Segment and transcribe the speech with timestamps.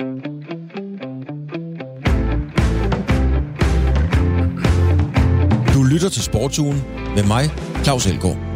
[0.00, 0.04] Du
[5.82, 6.84] lytter til Sportsugen
[7.16, 7.50] med mig,
[7.84, 8.49] Claus Elgaard.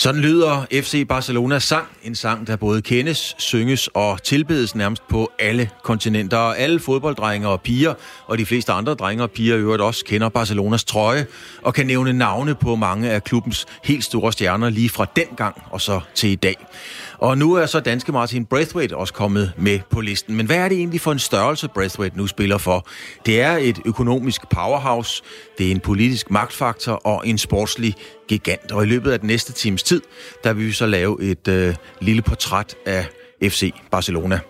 [0.00, 1.86] Sådan lyder FC Barcelonas sang.
[2.02, 6.36] En sang, der både kendes, synges og tilbedes nærmest på alle kontinenter.
[6.36, 7.94] Og alle fodbolddrenge og piger,
[8.26, 11.26] og de fleste andre drenge og piger i øvrigt også, kender Barcelonas trøje
[11.62, 15.80] og kan nævne navne på mange af klubbens helt store stjerner lige fra dengang og
[15.80, 16.56] så til i dag.
[17.20, 20.36] Og nu er så danske Martin Braithwaite også kommet med på listen.
[20.36, 22.86] Men hvad er det egentlig for en størrelse, Braithwaite nu spiller for?
[23.26, 25.22] Det er et økonomisk powerhouse,
[25.58, 27.94] det er en politisk magtfaktor og en sportslig
[28.28, 28.72] gigant.
[28.72, 30.02] Og i løbet af den næste times tid,
[30.44, 33.06] der vil vi så lave et øh, lille portræt af
[33.42, 34.40] FC Barcelona.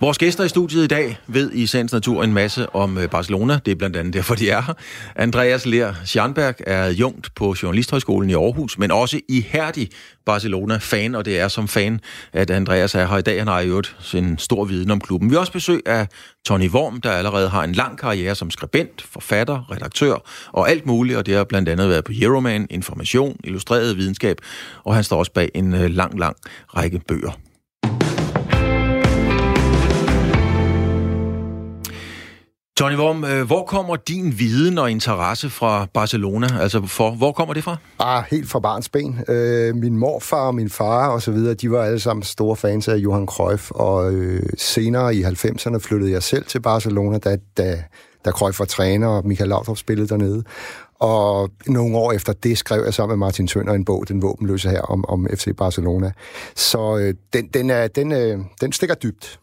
[0.00, 3.58] Vores gæster i studiet i dag ved i sagens natur en masse om øh, Barcelona.
[3.66, 4.74] Det er blandt andet derfor, de er her.
[5.16, 9.88] Andreas Lær Scharnberg er jungt på Journalisthøjskolen i Aarhus, men også ihærdig
[10.26, 12.00] Barcelona-fan, og det er som fan,
[12.32, 13.38] at Andreas er her i dag.
[13.38, 13.96] Han har i øvrigt
[14.38, 15.30] stor viden om klubben.
[15.30, 16.08] Vi har også besøg af
[16.46, 20.16] Tony Worm, der allerede har en lang karriere som skribent, forfatter, redaktør
[20.52, 24.36] og alt muligt, og det har blandt andet været på Euroman, Information, Illustreret Videnskab,
[24.84, 26.36] og han står også bag en øh, lang, lang
[26.76, 27.43] række bøger.
[32.80, 36.46] Johnny Worm, øh, hvor kommer din viden og interesse fra Barcelona?
[36.60, 37.76] Altså, for, hvor kommer det fra?
[37.98, 39.20] Ah, helt fra barns ben.
[39.28, 42.88] Øh, min morfar og min far og så videre, de var alle sammen store fans
[42.88, 47.82] af Johan Cruyff, og øh, senere i 90'erne flyttede jeg selv til Barcelona, da, da,
[48.24, 50.44] da Cruyff var træner, og Michael Laudrup spillede dernede.
[50.98, 54.68] Og nogle år efter det skrev jeg sammen med Martin Tønder en bog, Den våbenløse
[54.68, 56.12] her, om, om FC Barcelona.
[56.54, 59.40] Så øh, den, den, er, den, øh, den stikker dybt.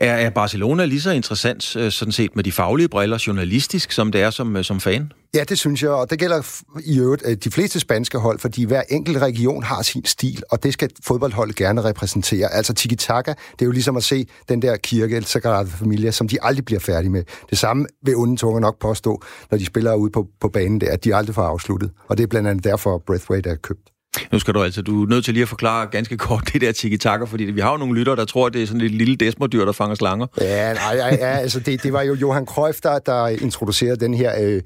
[0.00, 4.12] Er, er Barcelona lige så interessant øh, sådan set med de faglige briller journalistisk, som
[4.12, 5.12] det er som, øh, som fan?
[5.34, 8.64] Ja, det synes jeg, og det gælder i øvrigt øh, de fleste spanske hold, fordi
[8.64, 12.52] hver enkelt region har sin stil, og det skal fodboldholdet gerne repræsentere.
[12.52, 16.28] Altså tiki-taka, det er jo ligesom at se den der kirke, El Sagrada Familia, som
[16.28, 17.24] de aldrig bliver færdige med.
[17.50, 21.04] Det samme vil onde nok påstå, når de spiller ude på, på banen der, at
[21.04, 21.90] de aldrig får afsluttet.
[22.08, 23.95] Og det er blandt andet derfor, Breathway er købt.
[24.32, 26.72] Nu skal du altså, du er nødt til lige at forklare ganske kort det der
[26.72, 29.16] tiki-taka, fordi vi har jo nogle lyttere, der tror, at det er sådan et lille
[29.16, 30.26] desmodyr, der fanger slanger.
[30.40, 34.14] Ja, nej, ja, ja altså det, det var jo Johan Cruyff, der, der introducerede den
[34.14, 34.62] her øh,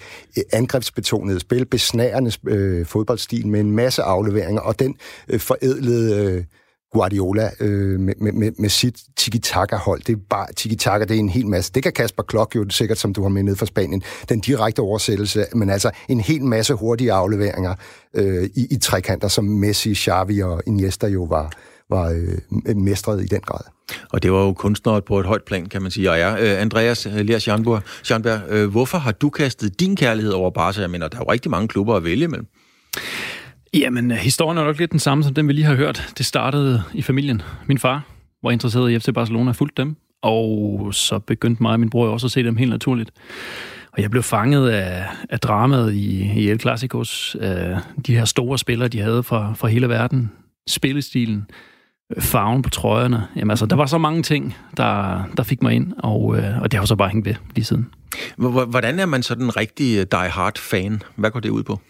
[0.52, 4.94] angrebsbetonede spil, besnærende øh, fodboldstil med en masse afleveringer, og den
[5.28, 6.34] øh, forædlede...
[6.36, 6.44] Øh,
[6.92, 10.00] Guardiola øh, med, med, med sit tiki-taka-hold.
[10.06, 11.72] Det er bare tiki-taka, det er en hel masse.
[11.72, 14.80] Det kan Kasper Klok jo sikkert, som du har med ned fra Spanien, den direkte
[14.80, 17.74] oversættelse, men altså en hel masse hurtige afleveringer
[18.14, 21.52] øh, i, i trekanter, som Messi, Xavi og Iniesta jo var,
[21.90, 23.64] var øh, mestret i den grad.
[24.12, 26.10] Og det var jo kunstneret på et højt plan, kan man sige.
[26.10, 30.32] Og ja, øh, Andreas øh, Lers Schanberg, Schanberg øh, hvorfor har du kastet din kærlighed
[30.32, 30.80] over Barca?
[30.80, 32.46] Jeg mener, der er jo rigtig mange klubber at vælge imellem.
[33.74, 36.12] Jamen, øh, historien er nok lidt den samme som den, vi lige har hørt.
[36.18, 37.42] Det startede i familien.
[37.66, 38.02] Min far
[38.42, 42.26] var interesseret i FC Barcelona, fulgte dem, og så begyndte mig og min bror også
[42.26, 43.10] at se dem helt naturligt.
[43.92, 48.58] Og jeg blev fanget af, af dramaet i, i El Clasicos, af de her store
[48.58, 50.32] spillere, de havde fra, fra hele verden,
[50.68, 51.46] spillestilen,
[52.16, 53.26] øh, farven på trøjerne.
[53.36, 56.22] Jamen altså, der var så mange ting, der, der fik mig ind, og,
[56.62, 57.90] og det har så bare hængt ved lige siden.
[58.68, 61.02] Hvordan er man så den rigtige die-hard fan?
[61.16, 61.80] Hvad går det ud på?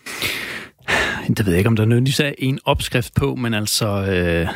[1.37, 4.49] Det ved jeg ikke, om der nødvendigvis er en opskrift på, men altså, øh,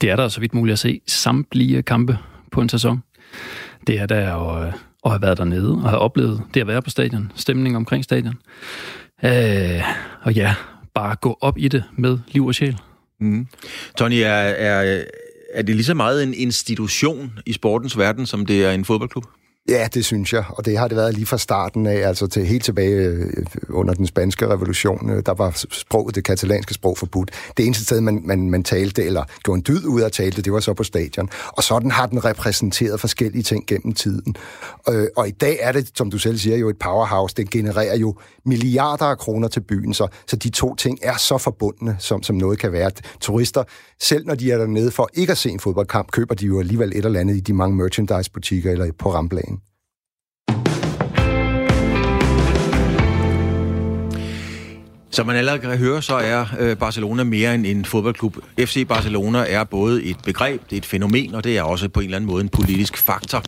[0.00, 2.18] det er der så vidt muligt at se samtlige kampe
[2.52, 3.02] på en sæson.
[3.86, 4.72] Det er der at, øh,
[5.04, 8.34] at have været dernede og have oplevet det at være på stadion, stemning omkring stadion.
[9.24, 9.82] Øh,
[10.22, 10.54] og ja,
[10.94, 12.76] bare gå op i det med liv og sjæl.
[13.20, 13.46] Mm.
[13.98, 15.04] Tony, er, er,
[15.54, 19.24] er det lige så meget en institution i sportens verden, som det er en fodboldklub?
[19.68, 22.46] Ja, det synes jeg, og det har det været lige fra starten af, altså til
[22.46, 26.98] helt tilbage øh, øh, under den spanske revolution, øh, der var sproget, det katalanske sprog
[26.98, 27.30] forbudt.
[27.56, 30.44] Det eneste sted, man, man, man talte, eller gjorde en dyd ud af tale det
[30.44, 31.28] det var så på stadion.
[31.46, 34.36] Og sådan har den repræsenteret forskellige ting gennem tiden.
[34.86, 37.34] Og, øh, og i dag er det, som du selv siger, jo et powerhouse.
[37.36, 38.14] Det genererer jo
[38.44, 42.36] milliarder af kroner til byen, så, så de to ting er så forbundne, som, som
[42.36, 42.90] noget kan være.
[43.20, 43.64] Turister,
[44.02, 46.92] selv når de er dernede for ikke at se en fodboldkamp, køber de jo alligevel
[46.96, 49.60] et eller andet i de mange merchandise-butikker eller på Ramplagen.
[55.18, 58.36] Som man allerede kan høre, så er øh, Barcelona mere end en fodboldklub.
[58.58, 62.00] FC Barcelona er både et begreb, det er et fænomen, og det er også på
[62.00, 63.42] en eller anden måde en politisk faktor.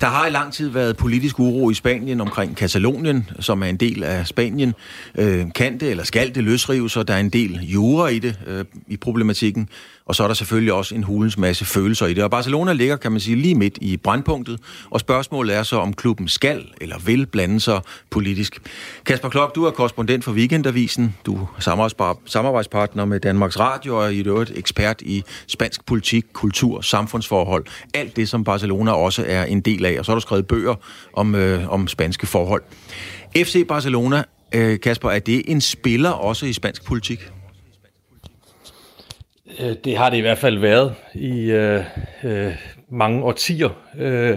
[0.00, 3.76] Der har i lang tid været politisk uro i Spanien omkring Katalonien, som er en
[3.76, 4.74] del af Spanien.
[5.18, 8.38] Øh, kan det eller skal det løsrives, og der er en del jura i det,
[8.46, 9.68] øh, i problematikken
[10.08, 12.24] og så er der selvfølgelig også en hulens masse følelser i det.
[12.24, 14.60] Og Barcelona ligger, kan man sige, lige midt i brandpunktet,
[14.90, 18.58] og spørgsmålet er så, om klubben skal eller vil blande sig politisk.
[19.06, 24.20] Kasper Klok, du er korrespondent for Weekendavisen, du er samarbejdspartner med Danmarks Radio, og i
[24.20, 27.64] øvrigt ekspert i spansk politik, kultur, samfundsforhold,
[27.94, 30.74] alt det, som Barcelona også er en del af, og så har du skrevet bøger
[31.12, 32.62] om, øh, om spanske forhold.
[33.36, 34.24] FC Barcelona,
[34.54, 37.30] øh, Kasper, er det en spiller også i spansk politik?
[39.60, 41.84] Øh, det har det i hvert fald været i øh,
[42.24, 42.54] øh,
[42.88, 43.68] mange årtier.
[43.98, 44.36] Øh,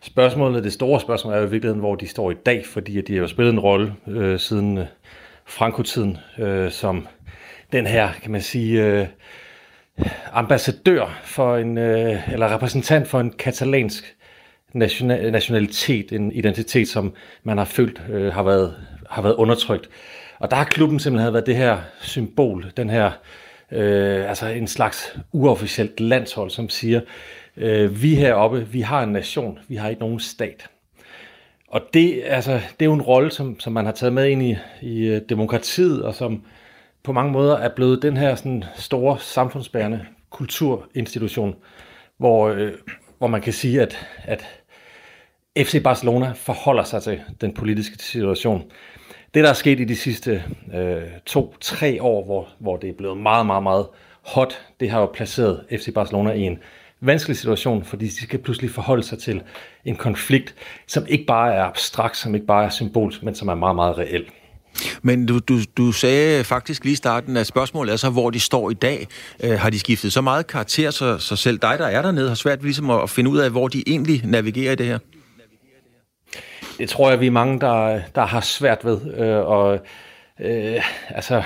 [0.00, 3.12] spørgsmålet, det store spørgsmål er jo i virkeligheden, hvor de står i dag, fordi de
[3.12, 4.86] har jo spillet en rolle øh, siden øh,
[5.46, 7.08] Franco-tiden øh, som
[7.72, 9.06] den her, kan man sige, øh,
[10.32, 14.16] ambassadør for en, øh, eller repræsentant for en katalansk
[14.72, 18.74] national, nationalitet, en identitet, som man har følt øh, har, været,
[19.10, 19.88] har været undertrykt.
[20.38, 23.12] Og der har klubben simpelthen været det her symbol, den her, øh,
[23.72, 27.00] øh, altså en slags uofficielt landshold, som siger,
[27.56, 30.68] øh, vi heroppe, vi har en nation, vi har ikke nogen stat.
[31.68, 34.42] Og det, altså, det er jo en rolle, som, som man har taget med ind
[34.42, 36.42] i, i øh, demokratiet, og som
[37.02, 41.56] på mange måder er blevet den her sådan, store samfundsbærende kulturinstitution,
[42.16, 42.72] hvor, øh,
[43.18, 44.46] hvor man kan sige, at, at
[45.58, 48.70] FC Barcelona forholder sig til den politiske situation.
[49.34, 50.42] Det, der er sket i de sidste
[50.74, 53.86] øh, to-tre år, hvor, hvor det er blevet meget, meget, meget
[54.22, 56.58] hot, det har jo placeret FC Barcelona i en
[57.00, 59.42] vanskelig situation, fordi de skal pludselig forholde sig til
[59.84, 60.54] en konflikt,
[60.86, 63.98] som ikke bare er abstrakt, som ikke bare er symbolsk, men som er meget, meget
[63.98, 64.24] reel.
[65.02, 68.40] Men du, du, du sagde faktisk lige i starten, at spørgsmålet er så, hvor de
[68.40, 69.06] står i dag.
[69.44, 72.34] Øh, har de skiftet så meget karakter, så, så selv dig, der er dernede, har
[72.34, 74.98] svært ligesom at finde ud af, hvor de egentlig navigerer i det her?
[76.78, 79.14] Det tror jeg, vi er mange, der, der har svært ved.
[79.14, 79.78] Øh, og
[80.40, 81.42] øh, altså,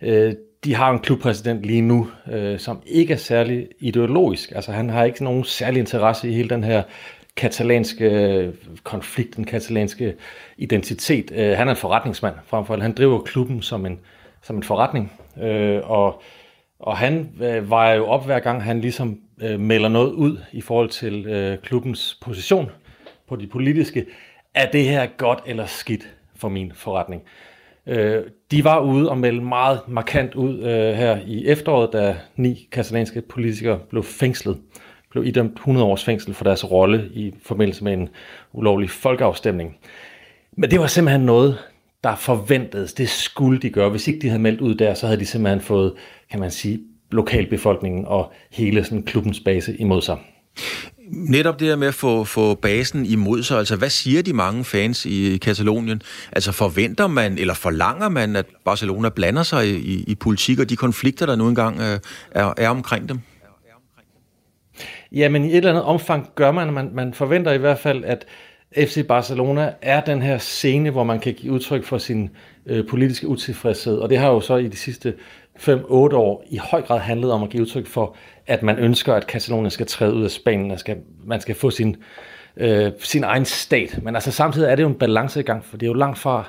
[0.00, 0.34] øh,
[0.64, 4.52] de har en klubpræsident lige nu, øh, som ikke er særlig ideologisk.
[4.54, 6.82] Altså, han har ikke nogen særlig interesse i hele den her
[7.36, 10.14] katalanske øh, konflikt, den katalanske
[10.56, 11.32] identitet.
[11.34, 12.82] Øh, han er en forretningsmand frem for alt.
[12.82, 14.00] Han driver klubben som en,
[14.42, 15.12] som en forretning.
[15.42, 16.22] Øh, og,
[16.78, 20.60] og han øh, vejer jo op hver gang, han ligesom øh, melder noget ud i
[20.60, 22.70] forhold til øh, klubbens position
[23.28, 24.06] på de politiske.
[24.54, 27.22] Er det her godt eller skidt for min forretning?
[27.86, 32.68] Øh, de var ude og melde meget markant ud øh, her i efteråret, da ni
[32.72, 34.58] katalanske politikere blev fængslet
[35.12, 38.08] blev idømt 100 års fængsel for deres rolle i forbindelse med en
[38.52, 39.76] ulovlig folkeafstemning.
[40.56, 41.58] Men det var simpelthen noget,
[42.04, 42.92] der forventedes.
[42.92, 43.90] Det skulle de gøre.
[43.90, 45.92] Hvis ikke de havde meldt ud der, så havde de simpelthen fået,
[46.30, 50.16] kan man sige, lokalbefolkningen og hele sådan klubbens base imod sig.
[51.10, 54.64] Netop det her med at få, få basen imod sig, altså hvad siger de mange
[54.64, 56.02] fans i Katalonien?
[56.32, 60.70] Altså forventer man, eller forlanger man, at Barcelona blander sig i, i, i politik og
[60.70, 62.00] de konflikter, der nu engang øh,
[62.30, 63.20] er, er omkring dem?
[65.12, 68.26] Jamen i et eller andet omfang gør man, man, man forventer i hvert fald, at
[68.76, 72.30] FC Barcelona er den her scene, hvor man kan give udtryk for sin
[72.66, 73.96] øh, politiske utilfredshed.
[73.96, 75.14] Og det har jo så i de sidste
[75.58, 78.16] 5-8 år i høj grad handlet om at give udtryk for,
[78.46, 81.70] at man ønsker, at Katalonien skal træde ud af Spanien, og skal, man skal få
[81.70, 81.96] sin,
[82.56, 83.98] øh, sin egen stat.
[84.02, 86.44] Men altså samtidig er det jo en balancegang, for det er jo langt fra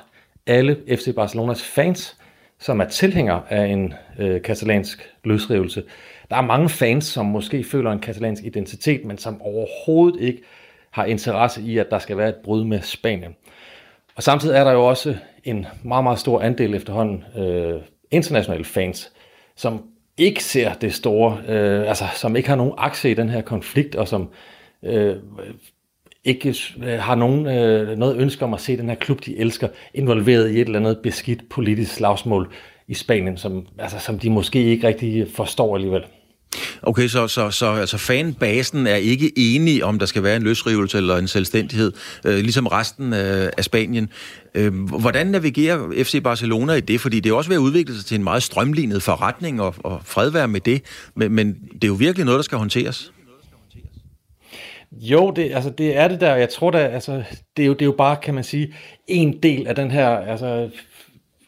[0.46, 2.16] alle FC Barcelonas fans,
[2.58, 5.82] som er tilhængere af en øh, katalansk løsrivelse.
[6.30, 10.42] Der er mange fans, som måske føler en katalansk identitet, men som overhovedet ikke
[10.90, 13.36] har interesse i, at der skal være et brud med Spanien.
[14.16, 17.80] Og samtidig er der jo også en meget, meget stor andel efterhånden øh,
[18.10, 19.12] internationale fans,
[19.56, 19.82] som
[20.18, 23.94] ikke ser det store, øh, altså som ikke har nogen aktie i den her konflikt,
[23.94, 24.28] og som
[24.82, 25.16] øh,
[26.24, 26.54] ikke
[26.84, 30.50] øh, har nogen, øh, noget ønske om at se den her klub, de elsker, involveret
[30.50, 32.52] i et eller andet beskidt politisk slagsmål
[32.88, 36.04] i Spanien, som, altså, som de måske ikke rigtig forstår alligevel.
[36.86, 40.98] Okay, så, så, så altså fanbasen er ikke enige om, der skal være en løsrivelse
[40.98, 41.92] eller en selvstændighed,
[42.24, 44.10] øh, ligesom resten af, af Spanien.
[44.54, 47.00] Øh, hvordan navigerer FC Barcelona i det?
[47.00, 50.00] Fordi det er også ved at udvikle sig til en meget strømlignet forretning og, og
[50.04, 50.82] fredvær med det,
[51.14, 53.12] men, men det er jo virkelig noget, der skal håndteres.
[54.92, 56.34] Jo, det, altså, det er det der.
[56.34, 57.22] Jeg tror da, altså,
[57.56, 58.74] det, er jo, det er jo bare, kan man sige,
[59.08, 60.70] en del af den her altså,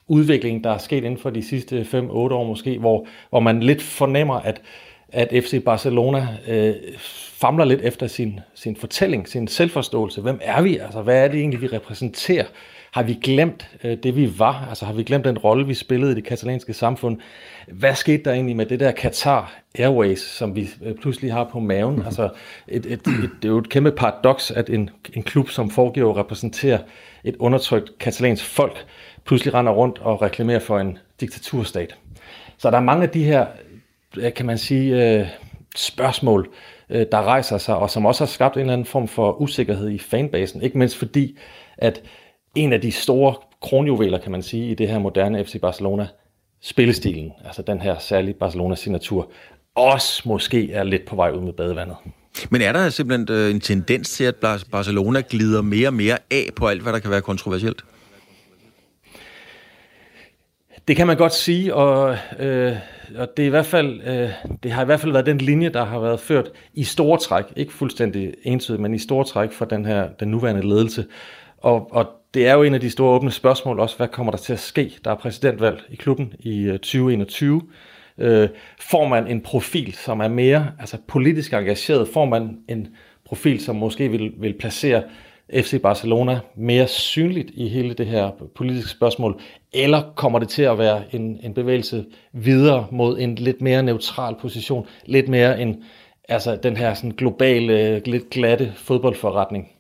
[0.09, 3.83] udvikling, der er sket inden for de sidste 5-8 år måske, hvor, hvor man lidt
[3.83, 4.61] fornemmer, at,
[5.17, 6.75] at FC Barcelona øh,
[7.33, 10.21] famler lidt efter sin, sin fortælling, sin selvforståelse.
[10.21, 10.77] Hvem er vi?
[10.79, 12.45] Altså, hvad er det egentlig, vi repræsenterer?
[12.91, 14.67] Har vi glemt øh, det, vi var?
[14.69, 17.19] Altså, har vi glemt den rolle, vi spillede i det katalanske samfund?
[17.73, 21.61] Hvad skete der egentlig med det der Qatar Airways, som vi øh, pludselig har på
[21.61, 21.91] maven?
[21.91, 22.07] Mm-hmm.
[22.07, 22.29] Altså,
[22.69, 26.11] et, et, et, det er jo et kæmpe paradoks, at en, en klub som foregiver
[26.11, 26.79] at repræsentere
[27.25, 28.87] et undertrykt katalansk folk,
[29.25, 31.97] pludselig render rundt og reklamerer for en diktaturstat.
[32.59, 33.47] Så der er mange af de her
[34.37, 35.27] kan man sige, øh,
[35.77, 36.51] spørgsmål,
[36.91, 39.91] øh, der rejser sig, og som også har skabt en eller anden form for usikkerhed
[39.91, 40.63] i fanbasen.
[40.63, 41.39] Ikke mindst fordi,
[41.79, 42.03] at
[42.55, 46.07] en af de store kronjuveler, kan man sige, i det her moderne FC Barcelona,
[46.61, 49.31] spillestilen, altså den her særlige Barcelona-signatur,
[49.75, 51.97] også måske er lidt på vej ud med badevandet.
[52.51, 54.35] Men er der simpelthen øh, en tendens til, at
[54.73, 57.85] Barcelona glider mere og mere af på alt, hvad der kan være kontroversielt?
[60.89, 62.77] Det kan man godt sige, og, øh,
[63.17, 64.31] og det, er i hvert fald, øh,
[64.63, 67.45] det har i hvert fald været den linje, der har været ført i store træk,
[67.57, 71.05] ikke fuldstændig entydigt, men i store træk for den her den nuværende ledelse.
[71.59, 74.39] Og, og det er jo en af de store åbne spørgsmål også, hvad kommer der
[74.39, 74.93] til at ske?
[75.05, 77.63] Der er præsidentvalg i klubben i øh, 2021.
[78.19, 78.49] Øh,
[78.81, 82.09] får man en profil, som er mere altså politisk engageret?
[82.09, 82.89] Får man en
[83.25, 85.03] profil, som måske vil, vil placere
[85.55, 89.41] FC Barcelona mere synligt i hele det her politiske spørgsmål,
[89.73, 94.35] eller kommer det til at være en, en bevægelse videre mod en lidt mere neutral
[94.41, 95.85] position, lidt mere en,
[96.29, 99.76] altså den her sådan globale, øh, lidt glatte fodboldforretning?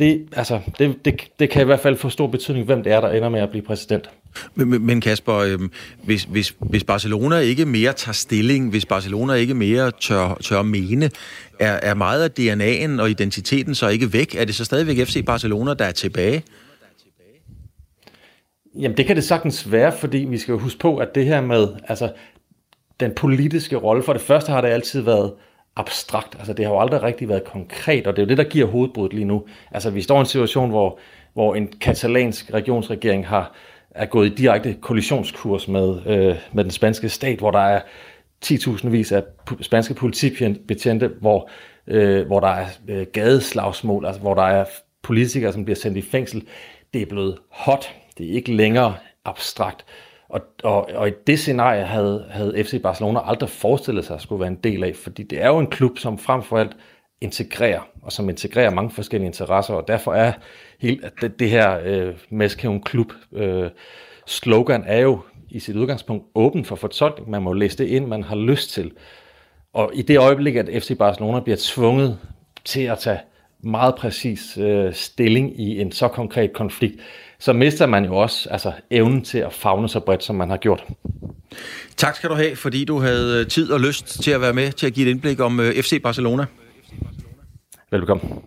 [0.00, 3.00] Det, altså, det, det, det kan i hvert fald få stor betydning, hvem det er,
[3.00, 4.10] der ender med at blive præsident.
[4.54, 5.58] Men, men Kasper, øh,
[6.04, 11.10] hvis, hvis, hvis Barcelona ikke mere tager stilling, hvis Barcelona ikke mere tør, tør mene,
[11.58, 14.34] er, er meget af DNA'en og identiteten så ikke væk?
[14.34, 16.42] Er det så stadigvæk FC Barcelona, der er tilbage?
[18.74, 21.40] Jamen det kan det sagtens være, fordi vi skal jo huske på, at det her
[21.40, 22.12] med altså,
[23.00, 25.32] den politiske rolle, for det første har det altid været
[25.80, 26.36] abstrakt.
[26.38, 28.66] Altså det har jo aldrig rigtig været konkret, og det er jo det, der giver
[28.66, 29.44] hovedbruddet lige nu.
[29.70, 30.98] Altså vi står i en situation, hvor,
[31.32, 33.52] hvor en katalansk regionsregering har
[33.90, 37.80] er gået i direkte kollisionskurs med, øh, med den spanske stat, hvor der er
[38.44, 39.22] 10.000 vis af
[39.60, 41.50] spanske politibetjente, hvor,
[41.86, 44.64] øh, hvor der er øh, gadeslagsmål, altså hvor der er
[45.02, 46.42] politikere, som bliver sendt i fængsel.
[46.94, 47.94] Det er blevet hot.
[48.18, 48.94] Det er ikke længere
[49.24, 49.84] abstrakt.
[50.30, 54.40] Og, og, og i det scenarie havde, havde FC Barcelona aldrig forestillet sig at skulle
[54.40, 56.76] være en del af, fordi det er jo en klub, som frem for alt
[57.20, 60.32] integrerer, og som integrerer mange forskellige interesser, og derfor er
[60.80, 63.70] hele det, det her øh, Meskæven Klub øh,
[64.26, 67.30] slogan er jo i sit udgangspunkt åben for fortolkning.
[67.30, 68.92] Man må læse det ind, man har lyst til.
[69.72, 72.18] Og i det øjeblik, at FC Barcelona bliver tvunget
[72.64, 73.18] til at tage
[73.62, 77.00] meget præcis øh, stilling i en så konkret konflikt,
[77.40, 80.56] så mister man jo også altså, evnen til at fagne så bredt, som man har
[80.56, 80.84] gjort.
[81.96, 84.86] Tak skal du have, fordi du havde tid og lyst til at være med til
[84.86, 86.46] at give et indblik om øh, FC Barcelona.
[87.90, 88.38] Velkommen.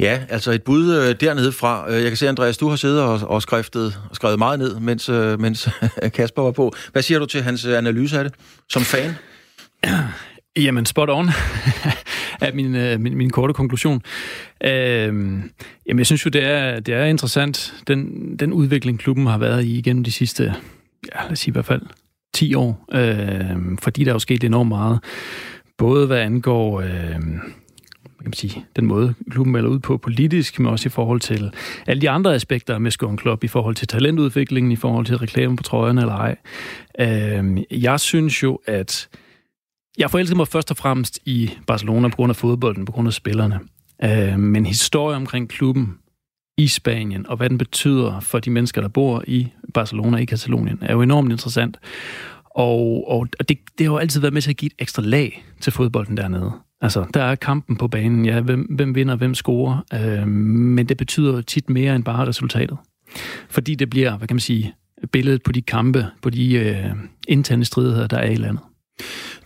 [0.00, 1.90] Ja, altså et bud øh, dernede fra.
[1.90, 4.80] Øh, jeg kan se, Andreas, du har siddet og, og, skriftet, og skrevet meget ned,
[4.80, 5.68] mens, øh, mens
[6.14, 6.72] Kasper var på.
[6.92, 8.34] Hvad siger du til hans øh, analyse af det,
[8.68, 9.14] som fan?
[10.56, 11.28] Jamen, spot on
[12.40, 14.02] er min, øh, min, min korte konklusion.
[14.64, 14.70] Øh,
[15.86, 19.64] jamen, jeg synes jo, det er, det er interessant, den, den udvikling, klubben har været
[19.64, 20.44] i igennem de sidste,
[21.14, 21.82] ja, lad os sige i hvert fald
[22.34, 25.00] 10 år, øh, fordi der er jo sket enormt meget.
[25.78, 26.80] Både hvad angår...
[26.80, 27.16] Øh,
[28.22, 31.50] kan man sige, den måde, klubben melder ud på politisk, men også i forhold til
[31.86, 35.56] alle de andre aspekter med Skåren Club, i forhold til talentudviklingen, i forhold til reklame
[35.56, 36.36] på trøjerne eller ej.
[37.00, 39.08] Øh, jeg synes jo, at
[39.98, 43.14] jeg forelskede mig først og fremmest i Barcelona på grund af fodbolden, på grund af
[43.14, 43.60] spillerne.
[44.04, 45.94] Øh, men historien omkring klubben
[46.58, 50.78] i Spanien, og hvad den betyder for de mennesker, der bor i Barcelona i Katalonien,
[50.82, 51.76] er jo enormt interessant.
[52.44, 55.44] Og, og det, det har jo altid været med til at give et ekstra lag
[55.60, 56.52] til fodbolden dernede.
[56.80, 60.96] Altså, der er kampen på banen, ja, hvem, hvem vinder, hvem scorer, øh, men det
[60.96, 62.78] betyder tit mere end bare resultatet.
[63.50, 64.74] Fordi det bliver, hvad kan man sige,
[65.12, 66.90] billedet på de kampe, på de øh,
[67.28, 68.62] interne stridigheder, der er i landet.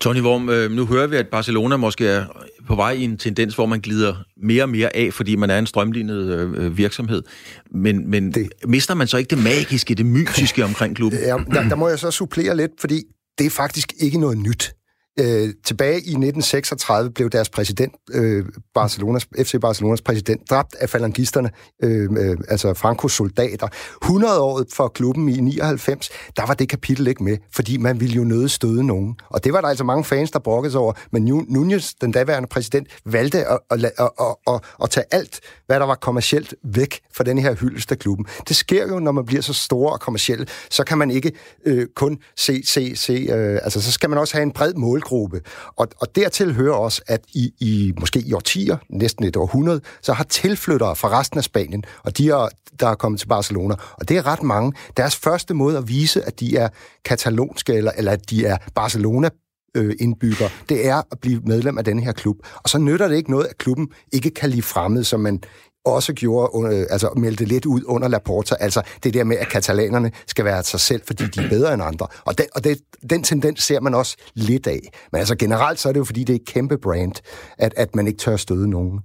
[0.00, 2.24] Tony Worm, øh, nu hører vi, at Barcelona måske er
[2.66, 5.58] på vej i en tendens, hvor man glider mere og mere af, fordi man er
[5.58, 7.22] en strømlignet øh, virksomhed.
[7.70, 8.48] Men, men det...
[8.66, 11.18] mister man så ikke det magiske, det mytiske omkring klubben?
[11.20, 13.02] Ja, der, der må jeg så supplere lidt, fordi
[13.38, 14.72] det er faktisk ikke noget nyt.
[15.20, 18.44] Øh, tilbage i 1936 blev deres præsident, øh,
[18.74, 21.50] Barcelonas, FC Barcelonas præsident, dræbt af falangisterne,
[21.82, 23.68] øh, øh, altså Frankos soldater.
[24.02, 28.14] 100 år for klubben i 99, der var det kapitel ikke med, fordi man ville
[28.14, 29.16] jo nøde støde nogen.
[29.28, 30.92] Og det var der altså mange fans, der brokkede sig over.
[31.12, 35.80] Men Nunez, den daværende præsident, valgte at, at, at, at, at, at tage alt, hvad
[35.80, 38.26] der var kommercielt, væk fra den her hyldest af klubben.
[38.48, 41.32] Det sker jo, når man bliver så stor og kommerciel, så kan man ikke
[41.66, 45.02] øh, kun se, se, se, øh, altså så skal man også have en bred mål
[45.06, 45.40] målgruppe.
[45.76, 50.12] Og, og dertil hører også, at i, i måske i årtier, næsten et århundrede, så
[50.12, 52.48] har tilflyttere fra resten af Spanien, og de er,
[52.80, 54.72] der er kommet til Barcelona, og det er ret mange.
[54.96, 56.68] Deres første måde at vise, at de er
[57.04, 59.28] katalonske, eller, eller at de er Barcelona
[59.76, 62.36] øh, indbygger, det er at blive medlem af den her klub.
[62.62, 65.42] Og så nytter det ikke noget, at klubben ikke kan lide fremmed, som man
[65.86, 70.10] også gjorde, øh, altså meldte lidt ud under Laporta, altså det der med, at katalanerne
[70.26, 72.06] skal være sig selv, fordi de er bedre end andre.
[72.24, 72.78] Og, den, og det,
[73.10, 74.80] den tendens ser man også lidt af.
[75.12, 77.12] Men altså generelt så er det jo, fordi det er et kæmpe brand,
[77.58, 79.00] at, at man ikke tør støde nogen.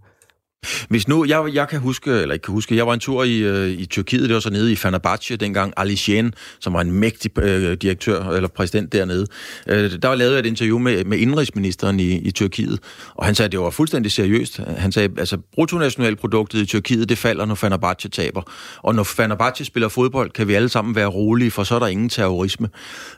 [0.89, 3.38] Hvis nu, jeg, jeg kan huske, eller ikke kan huske, jeg var en tur i,
[3.38, 6.91] øh, i Tyrkiet, det var så nede i Fenerbahce, dengang Ali Shen, som var en
[6.91, 9.27] mægtig øh, direktør, eller præsident dernede,
[9.68, 12.80] øh, der var lavet et interview med, med indrigsministeren i, i Tyrkiet,
[13.15, 14.60] og han sagde, at det var fuldstændig seriøst.
[14.77, 18.41] Han sagde, altså bruttonationalproduktet i Tyrkiet, det falder, når Fenerbahce taber.
[18.77, 21.88] Og når Fenerbahce spiller fodbold, kan vi alle sammen være rolige, for så er der
[21.88, 22.70] ingen terrorisme.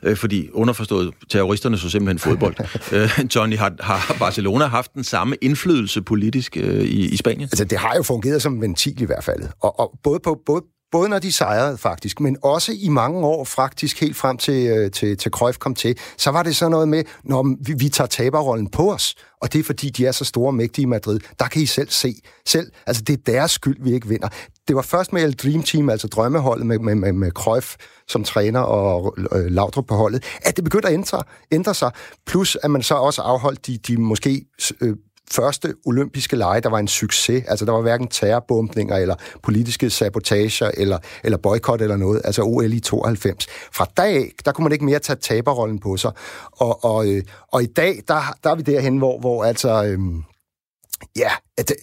[0.02, 2.54] Øh, fordi underforstået, terroristerne så simpelthen fodbold.
[2.92, 7.33] øh, Johnny, har, har Barcelona haft den samme indflydelse politisk øh, i, i Spanien?
[7.34, 7.48] Spanien?
[7.52, 9.42] Altså, det har jo fungeret som en ventil i hvert fald.
[9.60, 10.62] Og, og både, på, både,
[10.92, 14.90] både når de sejrede faktisk, men også i mange år faktisk helt frem til, øh,
[14.90, 18.08] til, til Cruyff kom til, så var det sådan noget med, når vi, vi tager
[18.08, 21.20] taberrollen på os, og det er fordi, de er så store og mægtige i Madrid.
[21.38, 22.14] Der kan I selv se.
[22.46, 24.28] Selv, altså det er deres skyld, vi ikke vinder.
[24.68, 27.76] Det var først med El Dream Team, altså drømmeholdet med, med, med, med Cruyff
[28.08, 31.22] som træner og øh, Laudrup på holdet, at det begyndte at ændre,
[31.52, 31.90] ændre sig.
[32.26, 34.46] Plus at man så også afholdt de, de måske
[34.80, 34.96] øh,
[35.34, 37.44] første olympiske lege, der var en succes.
[37.48, 42.22] Altså, der var hverken terrorbombninger eller politiske sabotager eller, eller boykot eller noget.
[42.24, 43.46] Altså OL i 92.
[43.72, 46.12] Fra dag af, der kunne man ikke mere tage taberrollen på sig.
[46.52, 47.22] Og, og, øh,
[47.52, 49.84] og i dag, der, der er vi derhen, hvor, hvor altså...
[49.84, 50.22] Øhm,
[51.16, 51.76] ja, at øh,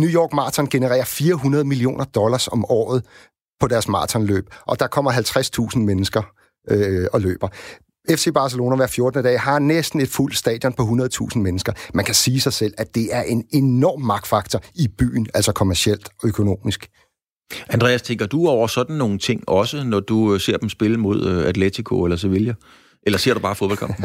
[0.00, 3.04] New York Marathon genererer 400 millioner dollars om året
[3.60, 6.22] på deres maratonløb, og der kommer 50.000 mennesker
[6.70, 7.48] øh, og løber.
[8.10, 9.22] FC Barcelona hver 14.
[9.22, 11.72] dag har næsten et fuldt stadion på 100.000 mennesker.
[11.94, 16.08] Man kan sige sig selv, at det er en enorm magtfaktor i byen, altså kommercielt
[16.22, 16.88] og økonomisk.
[17.68, 21.26] Andreas, tænker du over sådan nogle ting også, når du øh, ser dem spille mod
[21.26, 22.54] øh, Atletico eller Sevilla?
[23.02, 24.04] Eller ser du bare fodboldkampen?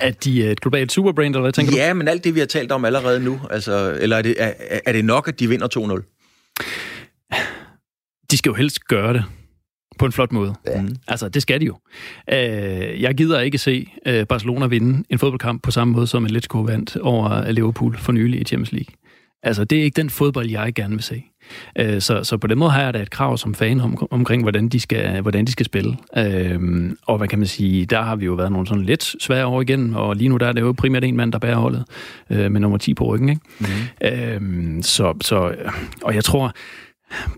[0.00, 1.86] at de er et globalt superbrand, eller hvad tænker ja, du?
[1.86, 4.52] Ja, men alt det, vi har talt om allerede nu, altså, eller er det, er,
[4.86, 7.40] er det nok, at de vinder 2-0?
[8.30, 9.24] De skal jo helst gøre det
[9.98, 10.54] på en flot måde.
[10.66, 10.82] Ja.
[10.82, 10.96] Mm.
[11.08, 11.76] Altså, det skal de jo.
[12.32, 16.58] Øh, jeg gider ikke se øh, Barcelona vinde en fodboldkamp på samme måde som Atletico
[16.58, 18.94] vandt over Liverpool for nylig i Champions League.
[19.42, 21.24] Altså, det er ikke den fodbold, jeg gerne vil se.
[21.78, 24.42] Øh, så, så på den måde har jeg da et krav som fan om, omkring,
[24.42, 25.96] hvordan de skal, hvordan de skal spille.
[26.18, 29.46] Øh, og hvad kan man sige, der har vi jo været nogle sådan lidt svære
[29.46, 31.84] år igen, og lige nu der er det jo primært en mand, der bærer holdet
[32.30, 33.28] øh, med nummer 10 på ryggen.
[33.28, 33.42] Ikke?
[33.60, 34.76] Mm.
[34.76, 35.54] Øh, så, så,
[36.02, 36.52] og jeg tror,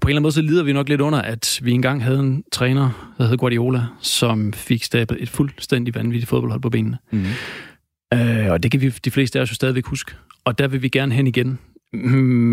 [0.01, 2.19] på en eller anden måde så lider vi nok lidt under, at vi engang havde
[2.19, 6.99] en træner, der hed Guardiola, som fik stablet et fuldstændig vanvittigt fodboldhold på benene.
[7.13, 7.25] Mm.
[8.15, 10.13] Øh, og det kan vi de fleste af os jo stadigvæk huske.
[10.45, 11.59] Og der vil vi gerne hen igen.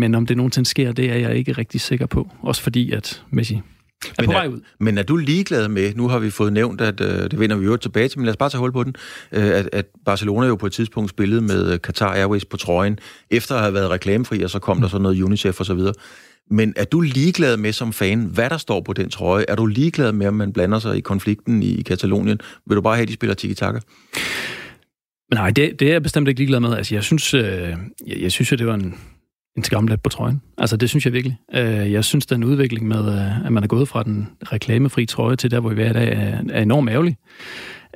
[0.00, 2.30] Men om det nogensinde sker, det er jeg ikke rigtig sikker på.
[2.42, 4.60] Også fordi, at Messi er men på vej ud.
[4.80, 7.64] Men er du ligeglad med, nu har vi fået nævnt, at øh, det vender vi
[7.64, 8.94] jo tilbage til, men lad os bare tage hul på den,
[9.32, 12.98] øh, at, at Barcelona jo på et tidspunkt spillede med øh, Qatar Airways på trøjen,
[13.30, 14.80] efter at have været reklamefri, og så kom mm.
[14.80, 15.94] der så noget UNICEF og så videre.
[16.50, 19.44] Men er du ligeglad med som fan, hvad der står på den trøje?
[19.48, 22.40] Er du ligeglad med, om man blander sig i konflikten i Katalonien?
[22.66, 23.78] Vil du bare have, at de spiller tiki-taka?
[25.34, 26.76] Nej, det, det er jeg bestemt ikke ligeglad med.
[26.76, 27.42] Altså, jeg synes, øh,
[28.06, 28.94] jeg, jeg synes at det var en,
[29.56, 30.42] en skamlet på trøjen.
[30.58, 31.36] Altså, det synes jeg virkelig.
[31.54, 35.36] Øh, jeg synes, den udvikling med, øh, at man er gået fra den reklamefri trøje
[35.36, 37.16] til der, hvor vi er i dag, er, er enormt ærgerlig.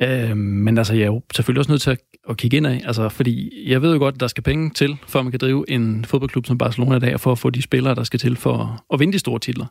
[0.03, 2.83] Øh, men altså, jeg er jo selvfølgelig også nødt til at, at kigge ind af,
[2.85, 5.71] altså, fordi jeg ved jo godt, at der skal penge til, for man kan drive
[5.71, 8.85] en fodboldklub som Barcelona i dag, for at få de spillere, der skal til for
[8.93, 9.67] at vinde de store titler.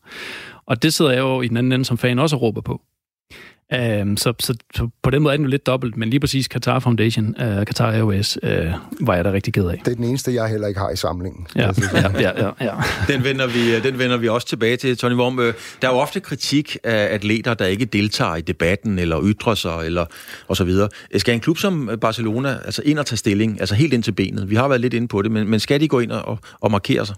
[0.65, 2.81] Og det sidder jeg jo i den anden ende som fan også og råber på.
[3.75, 6.45] Um, så, så, så på den måde er den jo lidt dobbelt, men lige præcis
[6.45, 8.49] Qatar Foundation, uh, Qatar Airways, uh,
[8.99, 9.81] var jeg da rigtig ked af.
[9.85, 11.47] Det er den eneste, jeg heller ikke har i samlingen.
[11.55, 12.71] Ja, ja, ja, ja, ja.
[13.07, 15.37] Den, vender vi, øh, den vender vi også tilbage til, Tony Worm.
[15.37, 19.85] Der er jo ofte kritik af atleter, der ikke deltager i debatten, eller ytrer sig,
[19.85, 20.05] eller
[20.47, 20.89] og så videre.
[21.17, 24.49] Skal en klub som Barcelona altså ind og tage stilling, altså helt ind til benet?
[24.49, 26.71] Vi har været lidt inde på det, men, men skal de gå ind og, og
[26.71, 27.15] markere sig?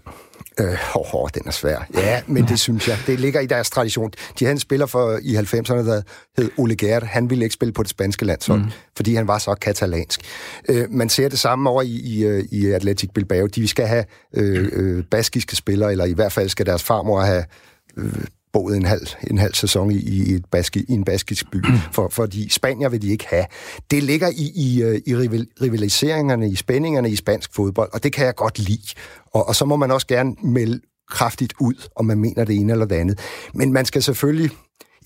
[0.60, 1.86] Øh, oh, oh, den er svær.
[1.94, 4.10] Ja, men det synes jeg, det ligger i deres tradition.
[4.38, 6.02] De havde en spiller for i 90'erne, der
[6.38, 7.02] hed Ole Gert.
[7.02, 8.70] Han ville ikke spille på det spanske landshold, mm.
[8.96, 10.20] fordi han var så katalansk.
[10.68, 13.46] Øh, man ser det samme over i, i, øh, i Atletic Bilbao.
[13.46, 14.04] De skal have
[14.36, 17.44] øh, øh, baskiske spillere, eller i hvert fald skal deres farmor have
[17.96, 21.64] øh, boet en halv, en halv sæson i, i, et baski, i en baskisk by,
[21.96, 23.44] for, fordi Spanier vil de ikke have.
[23.90, 25.16] Det ligger i, i, øh, i
[25.62, 28.94] rivaliseringerne, i spændingerne i spansk fodbold, og det kan jeg godt lide.
[29.34, 32.72] Og, og så må man også gerne melde kraftigt ud, om man mener det ene
[32.72, 33.18] eller det andet.
[33.54, 34.50] Men man skal selvfølgelig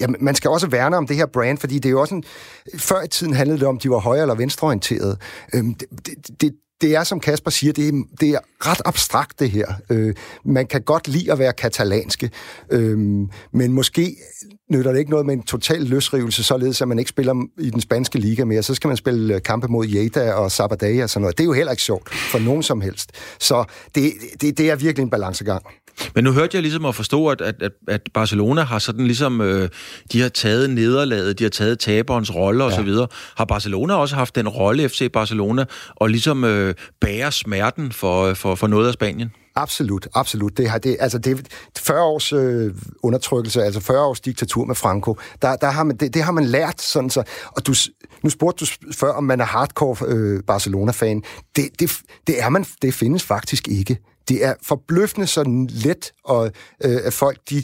[0.00, 2.24] Ja, man skal også værne om det her brand, fordi det er jo også en...
[2.76, 5.16] Før i tiden handlede det om, de var højre- eller venstreorienterede.
[5.54, 9.50] Øhm, det, det, det er, som Kasper siger, det er, det er ret abstrakt, det
[9.50, 9.66] her.
[9.90, 12.30] Øh, man kan godt lide at være katalanske,
[12.70, 12.98] øh,
[13.52, 14.16] men måske
[14.72, 17.80] nytter det ikke noget med en total løsrivelse, således at man ikke spiller i den
[17.80, 18.62] spanske liga mere.
[18.62, 21.38] Så skal man spille kampe mod Jeda og Sabadell og sådan noget.
[21.38, 23.12] Det er jo heller ikke sjovt for nogen som helst.
[23.40, 25.62] Så det, det, det er virkelig en balancegang.
[26.14, 27.54] Men nu hørte jeg ligesom at forstå, at, at,
[27.88, 29.68] at Barcelona har sådan ligesom, øh,
[30.12, 32.70] de har taget nederlaget, de har taget taberens rolle ja.
[32.70, 32.88] osv.
[33.36, 38.24] Har Barcelona også haft den rolle, FC Barcelona, og ligesom øh, Øh, bære smerten for,
[38.24, 39.30] øh, for, for noget af Spanien?
[39.56, 40.56] Absolut, absolut.
[40.56, 41.48] Det har det, altså det
[41.78, 46.14] 40 års øh, undertrykkelse, altså 40 års diktatur med Franco, der, der har man, det,
[46.14, 47.22] det har man lært sådan så.
[47.46, 47.74] Og du,
[48.22, 51.22] nu spurgte du før, om man er hardcore øh, Barcelona-fan.
[51.56, 51.90] Det, det,
[52.26, 53.98] det er man, det findes faktisk ikke.
[54.28, 56.50] Det er forbløffende så let, og,
[56.84, 57.62] øh, at folk de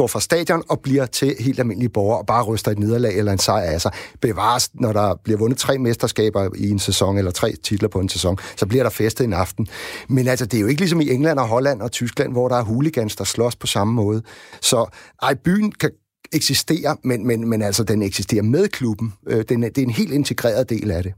[0.00, 3.32] går fra stadion og bliver til helt almindelige borgere og bare ryster et nederlag eller
[3.32, 3.92] en sejr af sig.
[4.20, 8.08] Bevares, når der bliver vundet tre mesterskaber i en sæson, eller tre titler på en
[8.08, 9.68] sæson, så bliver der festet en aften.
[10.08, 12.56] Men altså, det er jo ikke ligesom i England og Holland og Tyskland, hvor der
[12.56, 14.22] er hooligans, der slås på samme måde.
[14.60, 14.86] Så
[15.22, 15.90] ej, byen kan
[16.32, 19.12] eksistere, men, men, men altså, den eksisterer med klubben.
[19.28, 21.12] Øh, den, det er en helt integreret del af det.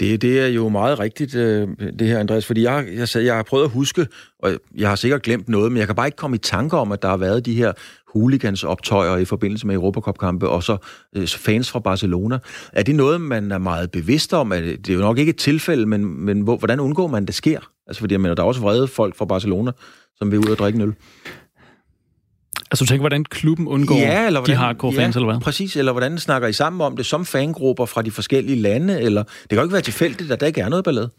[0.00, 1.68] Det, det er jo meget rigtigt, øh,
[1.98, 4.06] det her, Andreas, fordi jeg, jeg, jeg har prøvet at huske,
[4.38, 6.92] og jeg har sikkert glemt noget, men jeg kan bare ikke komme i tanke om,
[6.92, 7.72] at der har været de her
[8.12, 10.62] hooligans optøjer i forbindelse med Europacup-kampe, og
[11.16, 12.38] øh, så fans fra Barcelona.
[12.72, 14.50] Er det noget, man er meget bevidst om?
[14.50, 17.60] Det er jo nok ikke et tilfælde, men, men hvordan undgår man, det sker?
[17.86, 19.70] Altså, fordi jeg mener, der er også vrede folk fra Barcelona,
[20.16, 20.94] som vil ud og drikke en øl.
[22.70, 25.40] Altså du tænker, hvordan klubben undgår ja, eller hvordan, de hardcore fans, ja, eller hvad?
[25.40, 25.76] præcis.
[25.76, 29.00] Eller hvordan snakker I sammen om det som fangrupper fra de forskellige lande?
[29.00, 31.10] Eller det kan jo ikke være tilfældigt, at der ikke er noget ballade.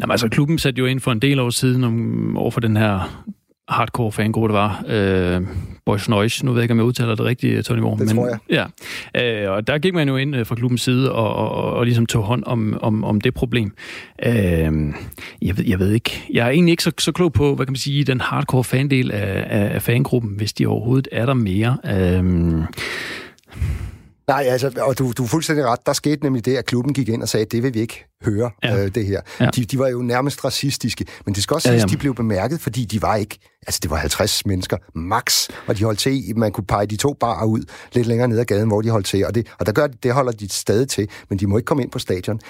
[0.00, 2.76] Jamen, altså, klubben satte jo ind for en del år siden om, over for den
[2.76, 3.24] her
[3.68, 4.84] hardcore fangruppe, det var.
[4.88, 5.42] Øh,
[5.86, 7.98] Boys Noise, nu ved jeg ikke, om jeg udtaler det rigtigt, Tony Moore.
[7.98, 8.68] Det men, tror jeg.
[9.14, 11.72] Ja, øh, og der gik man jo ind øh, fra klubbens side og, og, og,
[11.72, 13.72] og ligesom tog hånd om, om, om det problem.
[14.26, 14.34] Øh,
[15.42, 16.24] jeg, ved, jeg ved ikke.
[16.32, 19.10] Jeg er egentlig ikke så, så klog på, hvad kan man sige, den hardcore fandel
[19.10, 21.78] af, af, af fangruppen, hvis de overhovedet er der mere.
[21.84, 22.24] Øh,
[24.28, 25.86] Nej, altså, og du, du er fuldstændig ret.
[25.86, 28.50] Der skete nemlig det, at klubben gik ind og sagde, det vil vi ikke høre,
[28.62, 28.84] ja.
[28.84, 29.20] øh, det her.
[29.40, 29.46] Ja.
[29.46, 32.60] De, de var jo nærmest racistiske, men det skal også ja, siges, de blev bemærket,
[32.60, 36.52] fordi de var ikke, altså det var 50 mennesker, max, og de holdt til, man
[36.52, 39.26] kunne pege de to barer ud lidt længere ned ad gaden, hvor de holdt til,
[39.26, 41.82] og det, og der gør, det holder de stadig til, men de må ikke komme
[41.82, 42.40] ind på stadion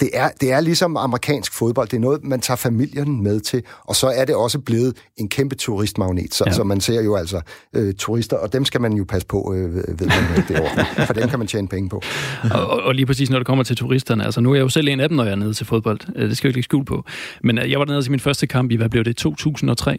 [0.00, 1.88] det er, det er ligesom amerikansk fodbold.
[1.88, 5.28] Det er noget, man tager familien med til, og så er det også blevet en
[5.28, 6.34] kæmpe turistmagnet.
[6.34, 6.52] Så, ja.
[6.52, 7.40] så man ser jo altså
[7.72, 11.04] øh, turister, og dem skal man jo passe på, øh, ved man det år.
[11.06, 12.02] For dem kan man tjene penge på.
[12.54, 14.24] og, og lige præcis, når det kommer til turisterne.
[14.24, 16.00] Altså, nu er jeg jo selv en af dem, når jeg er nede til fodbold.
[16.16, 17.04] Øh, det skal jeg ikke skjul på.
[17.42, 19.98] Men øh, jeg var dernede til min første kamp i, hvad blev det, 2003?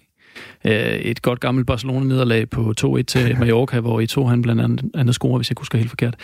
[0.65, 4.91] Øh, et godt gammelt Barcelona-nederlag på 2-1 til Mallorca, hvor i to han blandt andet,
[4.95, 6.15] andet scorer, hvis jeg husker helt forkert.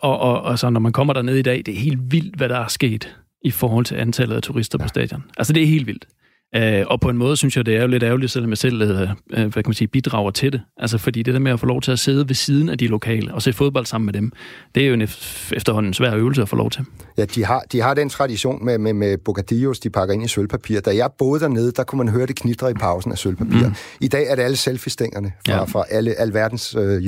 [0.00, 2.48] Og, og, og så når man kommer derned i dag, det er helt vildt, hvad
[2.48, 5.24] der er sket i forhold til antallet af turister på stadion.
[5.38, 6.06] Altså det er helt vildt.
[6.54, 8.82] Øh, og på en måde synes jeg, det er jo lidt ærgerligt, selvom jeg selv
[8.82, 10.60] øh, hvad kan man sige, bidrager til det.
[10.76, 12.86] Altså fordi det der med at få lov til at sidde ved siden af de
[12.86, 14.32] lokale og se fodbold sammen med dem,
[14.74, 16.84] det er jo en efterhånden svær øvelse at få lov til.
[17.18, 20.28] Ja, de har, de har den tradition med, med, med bocadillos, de pakker ind i
[20.28, 20.80] sølvpapir.
[20.80, 23.68] Da jeg boede dernede, der kunne man høre det knitre i pausen af sølvpapir.
[23.68, 23.74] Mm.
[24.00, 25.64] I dag er det alle selfie-stængerne fra, ja.
[25.64, 27.02] fra alle, alverdens øh,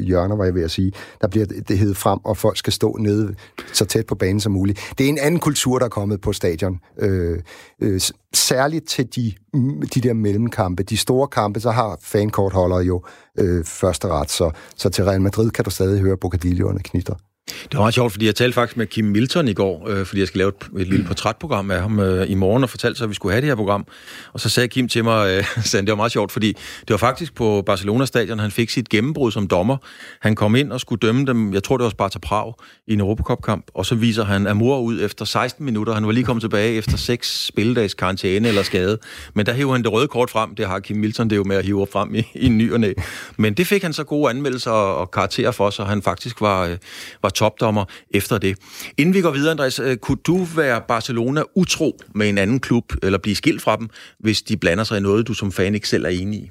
[0.00, 0.92] hjørner, var jeg ved at sige.
[1.20, 3.34] Der bliver det heddet frem, og folk skal stå nede
[3.72, 4.80] så tæt på banen som muligt.
[4.98, 6.80] Det er en anden kultur, der er kommet på stadion.
[6.98, 7.38] Øh,
[7.80, 8.00] øh,
[8.34, 10.82] særligt til de, mm, de der mellemkampe.
[10.82, 13.02] De store kampe, så har fankortholdere jo
[13.38, 17.14] øh, første ret, så, så til Real Madrid kan du stadig høre Bocadilloerne knitre.
[17.48, 20.20] Det var meget sjovt, fordi jeg talte faktisk med Kim Milton i går, øh, fordi
[20.20, 23.04] jeg skal lave et, et lille portrætprogram af ham øh, i morgen, og fortalte så,
[23.04, 23.86] at vi skulle have det her program.
[24.32, 26.96] Og så sagde Kim til mig, øh, sagde, det var meget sjovt, fordi det var
[26.96, 29.76] faktisk på Barcelona-stadion, han fik sit gennembrud som dommer.
[30.20, 32.52] Han kom ind og skulle dømme dem, jeg tror det var Sparta Prag,
[32.86, 35.94] i en Europacup-kamp, og så viser han Amor ud efter 16 minutter.
[35.94, 38.98] Han var lige kommet tilbage efter 6 spilledags karantæne eller skade.
[39.34, 41.56] Men der hæver han det røde kort frem, det har Kim Milton det jo med
[41.56, 42.92] at hive frem i, i ny og næ.
[43.36, 46.64] Men det fik han så gode anmeldelser og, og karakterer for, så han faktisk var,
[46.66, 46.76] øh,
[47.22, 48.58] var topdommer efter det.
[48.98, 52.92] Inden vi går videre, Andreas, øh, kunne du være Barcelona utro med en anden klub,
[53.02, 55.88] eller blive skilt fra dem, hvis de blander sig i noget, du som fan ikke
[55.88, 56.50] selv er enig i?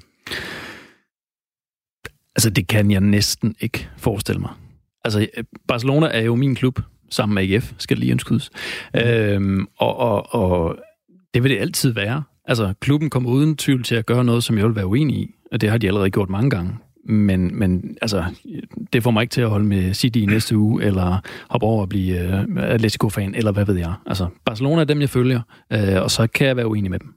[2.36, 4.50] Altså, det kan jeg næsten ikke forestille mig.
[5.04, 5.26] Altså,
[5.68, 8.50] Barcelona er jo min klub, sammen med AGF, skal lige indskydes.
[8.94, 9.00] Mm.
[9.00, 10.76] Øhm, og, og, og
[11.34, 12.22] det vil det altid være.
[12.44, 15.34] Altså, klubben kommer uden tvivl til at gøre noget, som jeg vil være uenig i,
[15.52, 16.72] og det har de allerede gjort mange gange.
[17.06, 18.24] Men, men altså,
[18.92, 21.82] det får mig ikke til at holde med City i næste uge, eller hoppe over
[21.82, 23.92] og blive øh, Atletico-fan, eller hvad ved jeg.
[24.06, 25.40] Altså, Barcelona er dem, jeg følger,
[25.72, 27.14] øh, og så kan jeg være uenig med dem.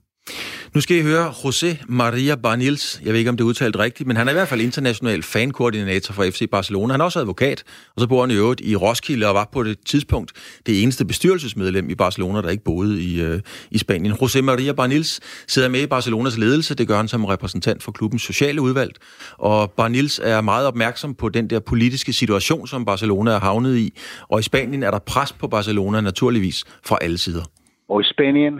[0.75, 3.01] Nu skal I høre José Maria Barnils.
[3.05, 5.23] Jeg ved ikke, om det er udtalt rigtigt, men han er i hvert fald international
[5.23, 6.93] fankoordinator for FC Barcelona.
[6.93, 7.63] Han er også advokat,
[7.95, 10.31] og så bor han i øvrigt i Roskilde og var på det tidspunkt
[10.65, 13.39] det eneste bestyrelsesmedlem i Barcelona, der ikke boede i, øh,
[13.71, 14.13] i Spanien.
[14.13, 16.75] José Maria Barnils sidder med i Barcelonas ledelse.
[16.75, 18.91] Det gør han som repræsentant for klubbens sociale udvalg.
[19.37, 23.93] Og Barnils er meget opmærksom på den der politiske situation, som Barcelona er havnet i.
[24.29, 27.43] Og i Spanien er der pres på Barcelona naturligvis fra alle sider.
[27.89, 28.53] Og i Spanien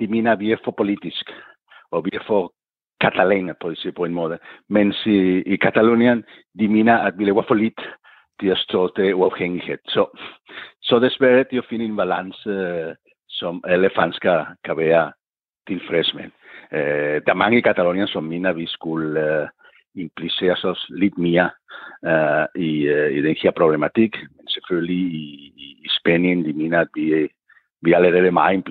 [0.00, 1.30] de mener, at vi er for politisk,
[1.90, 2.52] og vi er for
[3.00, 4.38] katalaner, på, at sige på en måde.
[4.68, 6.24] Mens i, i Katalonien,
[6.58, 7.80] de mener, at vi laver for lidt
[8.40, 9.78] til at stå til uafhængighed.
[9.86, 10.18] Så,
[10.82, 12.94] så desværre det at finde en balance, øh,
[13.28, 14.18] som alle fans
[14.64, 15.12] kan være
[15.68, 16.24] tilfredse med.
[16.72, 19.48] Øh, der er mange i Katalonien, som mener, at vi skulle uh,
[19.94, 21.50] implicere os lidt mere
[22.02, 24.16] uh, i, uh, i den her problematik.
[24.36, 27.28] Men selvfølgelig i, i, i Spanien, de mener, at vi,
[27.82, 28.64] vi er allerede meget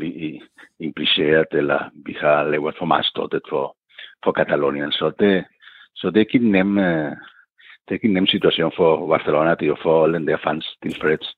[0.79, 3.75] impliceret, eller vi har lavet for meget støttet for,
[4.23, 4.91] for Katalonien.
[4.91, 5.45] Så det,
[5.95, 6.75] så det er ikke en nem,
[7.83, 10.37] det er ikke en nem situation for Barcelona, det er jo for alle den der
[10.43, 11.35] fans tilfreds.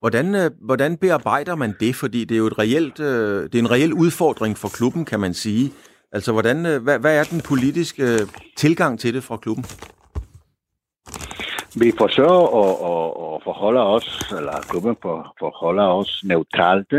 [0.00, 1.94] Hvordan, øh, hvordan bearbejder man det?
[1.94, 5.20] Fordi det er jo et reelt, øh, det er en reel udfordring for klubben, kan
[5.20, 5.72] man sige.
[6.12, 8.04] Altså, hvordan, øh, hvad, hvad er den politiske
[8.56, 9.64] tilgang til det fra klubben?
[11.82, 16.92] Vi forsøger at, at, at forholde os, eller klubben for, forholder os neutralt.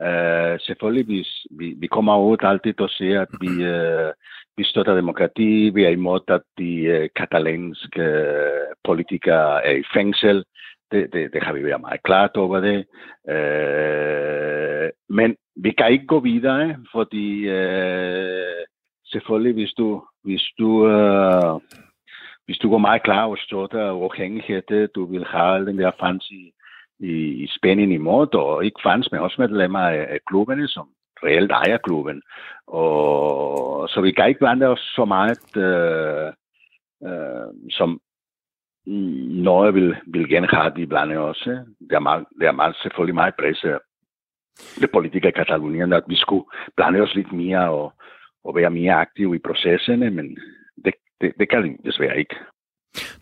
[0.00, 4.10] Uh, selvfølgelig, vi, vi, vi kommer ud altid og siger, at vi, uh,
[4.56, 10.44] vi støtter demokrati, vi er imod, at de uh, katalanske uh, politikere er i fængsel.
[10.92, 12.78] Det, det, det har vi været meget klart over det.
[13.34, 18.62] Uh, men vi kan ikke gå videre, fordi uh,
[19.12, 21.60] selvfølgelig, hvis du, hvis du uh,
[22.46, 26.30] hvis du går meget klar over støtte og uafhængighed, du vil have den der fans
[26.30, 26.52] i,
[26.98, 27.12] i,
[27.44, 30.88] i Spanien imod, og ikke fans, men også medlemmer af, af klubberne, som
[31.24, 32.22] reelt ejer klubben.
[32.66, 36.32] Og, så vi kan ikke blande os så meget, øh,
[37.08, 38.00] øh, som
[39.46, 41.48] Norge vil, vil gerne have, at vi blander os.
[41.90, 43.78] Der er, meget, der er meget, selvfølgelig meget presse
[44.80, 46.44] det politikere i Katalonien, at vi skulle
[46.76, 47.92] blande os lidt mere og,
[48.44, 50.38] og være mere aktive i processerne, men
[51.24, 52.36] det, det kan de desværre ikke.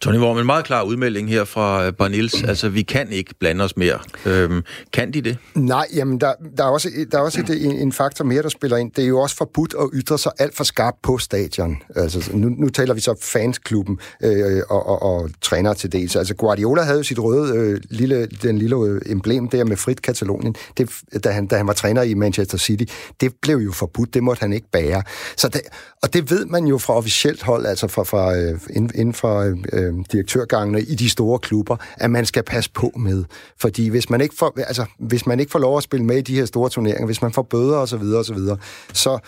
[0.03, 2.43] Tony Worm, en meget klar udmelding her fra øh, Barnils.
[2.45, 3.99] Altså, vi kan ikke blande os mere.
[4.27, 4.63] Øhm,
[4.93, 5.39] kan de det?
[5.55, 8.49] Nej, jamen, der, der er også, der er også et, en, en faktor mere, der
[8.49, 8.93] spiller ind.
[8.97, 11.77] Det er jo også forbudt at ytre sig alt for skarpt på stadion.
[11.97, 16.17] Altså, nu, nu taler vi så fansklubben øh, og, og, og træner til dels.
[16.17, 20.55] Altså, Guardiola havde jo sit røde, øh, lille, den lille emblem der med frit Katalonien,
[20.79, 20.91] det,
[21.25, 22.85] da, han, da han var træner i Manchester City.
[23.21, 25.03] Det blev jo forbudt, det måtte han ikke bære.
[25.37, 25.61] Så det,
[26.03, 28.61] og det ved man jo fra officielt hold, altså fra, fra, øh,
[28.95, 29.41] inden for
[29.73, 33.25] øh, øh, direktørgangene i de store klubber, at man skal passe på med.
[33.61, 36.21] Fordi hvis man ikke får, altså, hvis man ikke får lov at spille med i
[36.21, 38.57] de her store turneringer, hvis man får bøder osv., så, så, videre,
[38.93, 39.19] så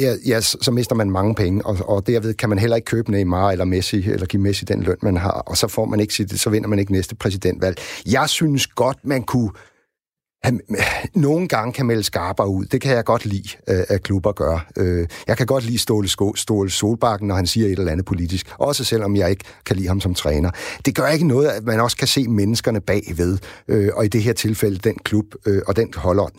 [0.00, 3.10] ja, ja, så mister man mange penge, og, og derved kan man heller ikke købe
[3.10, 6.14] Neymar eller Messi, eller give Messi den løn, man har, og så får man ikke
[6.14, 7.76] sit, så vinder man ikke næste præsidentvalg.
[8.06, 9.50] Jeg synes godt, man kunne
[10.44, 10.60] han
[11.14, 12.64] nogle gange kan melde skarpere ud.
[12.64, 14.66] Det kan jeg godt lide, øh, at klubber gør.
[14.76, 18.46] Øh, jeg kan godt lide Ståle, Ståle Solbakken, når han siger et eller andet politisk.
[18.58, 20.50] Også selvom jeg ikke kan lide ham som træner.
[20.86, 23.38] Det gør ikke noget, at man også kan se menneskerne bagved.
[23.68, 25.24] Øh, og i det her tilfælde den klub
[25.66, 26.32] og den holdånd,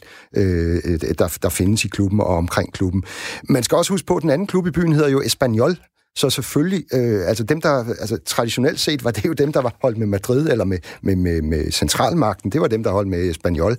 [1.18, 3.04] der, der findes i klubben og omkring klubben.
[3.50, 5.78] Man skal også huske på, at den anden klub i byen hedder jo Espanyol,
[6.16, 9.76] så selvfølgelig, øh, altså dem, der, altså traditionelt set var det jo dem, der var
[9.82, 12.52] holdt med Madrid eller med, med, med, med centralmagten.
[12.52, 13.78] Det var dem, der holdt med Espanyol.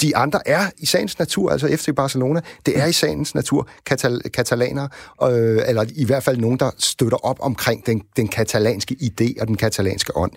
[0.00, 4.22] De andre er i sagens natur, altså FC Barcelona, det er i sagens natur katal,
[4.34, 4.88] katalaner,
[5.22, 9.46] øh, eller i hvert fald nogen, der støtter op omkring den, den katalanske idé og
[9.46, 10.32] den katalanske ånd.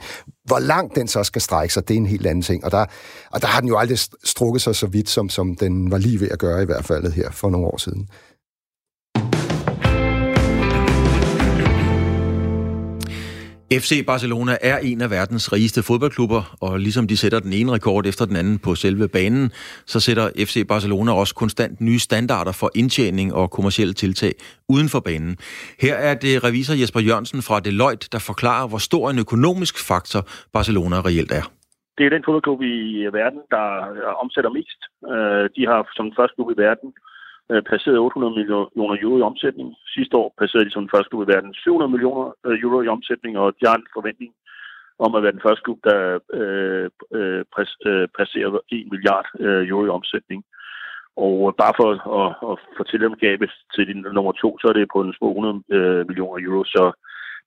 [0.45, 2.65] Hvor langt den så skal strække sig, det er en helt anden ting.
[2.65, 2.85] Og der,
[3.31, 6.19] og der har den jo aldrig strukket sig så vidt, som, som den var lige
[6.19, 8.09] ved at gøre i hvert fald her for nogle år siden.
[13.73, 18.05] FC Barcelona er en af verdens rigeste fodboldklubber, og ligesom de sætter den ene rekord
[18.05, 19.49] efter den anden på selve banen,
[19.85, 24.33] så sætter FC Barcelona også konstant nye standarder for indtjening og kommersielle tiltag
[24.69, 25.37] uden for banen.
[25.79, 30.21] Her er det revisor Jesper Jørgensen fra Deloitte, der forklarer, hvor stor en økonomisk faktor
[30.53, 31.45] Barcelona reelt er.
[31.97, 32.77] Det er den fodboldklub i
[33.19, 33.65] verden, der
[34.23, 34.79] omsætter mest.
[35.13, 36.89] Øh, de har som første klub i verden
[37.51, 39.75] øh, passeret 800 millioner euro i omsætning.
[39.95, 42.87] Sidste år passerede de som den første klub i verden 700 millioner øh, euro i
[42.87, 44.31] omsætning, og de har en forventning
[45.05, 45.99] om at være den første klub, der
[46.39, 47.43] øh, øh,
[47.89, 50.43] øh passerer 1 milliard øh, euro i omsætning.
[51.25, 51.87] Og øh, bare for
[52.19, 55.29] at, at fortælle om gabet til din nummer to, så er det på en små
[55.29, 56.83] 100 øh, millioner euro, så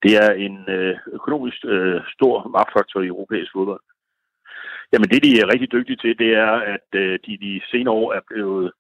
[0.02, 3.84] det er en øh, økonomisk øh, stor magtfaktor i europæisk fodbold.
[4.92, 8.12] Jamen det, de er rigtig dygtige til, det er, at øh, de de senere år
[8.12, 8.72] er blevet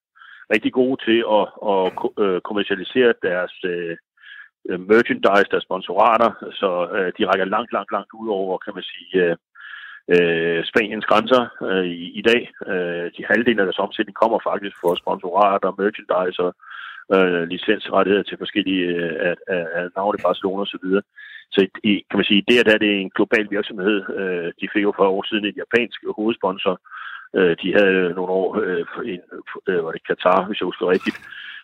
[0.54, 1.86] rigtig gode til at, at
[2.24, 3.96] øh, kommercialisere deres øh,
[4.68, 8.84] øh, merchandise, deres sponsorater, så øh, de rækker langt, langt, langt ud over, kan man
[8.92, 9.36] sige, øh,
[10.14, 12.42] øh, Spaniens grænser øh, i, i dag.
[12.72, 16.52] Øh, de halvdelen af deres omsætning kommer faktisk fra sponsorater, merchandise og
[17.14, 20.86] øh, licensrettigheder til forskellige øh, af, af, af navne Barcelona osv.
[21.54, 23.96] Så i, kan man sige, det er, der det er en global virksomhed.
[24.18, 26.74] Øh, de fik jo for år siden en japansk hovedsponsor.
[27.38, 29.20] Øh, de havde nogle år øh, en,
[29.68, 31.18] øh, var det Katar, hvis jeg husker rigtigt.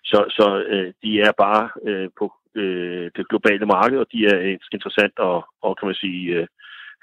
[0.04, 4.56] Så, så øh, de er bare øh, på øh, det globale marked, og de er
[4.72, 6.46] interessant at, og kan man sige, øh,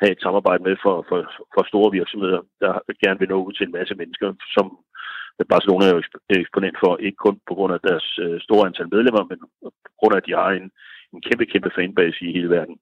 [0.01, 1.17] have et samarbejde med for, for,
[1.53, 2.73] for store virksomheder, der
[3.03, 4.65] gerne vil nå ud til en masse mennesker, som
[5.53, 6.01] Barcelona er jo
[6.43, 10.13] eksponent for, ikke kun på grund af deres øh, store antal medlemmer, men på grund
[10.15, 10.71] af, at de har en,
[11.15, 12.75] en kæmpe, kæmpe fanbase i hele verden.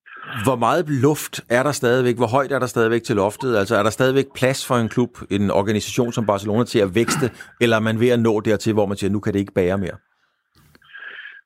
[0.46, 2.16] Hvor meget luft er der stadigvæk?
[2.22, 3.58] Hvor højt er der stadigvæk til loftet?
[3.62, 7.26] Altså er der stadigvæk plads for en klub, en organisation som Barcelona til at vækste,
[7.62, 9.78] eller er man ved at nå dertil, hvor man siger, nu kan det ikke bære
[9.78, 9.98] mere?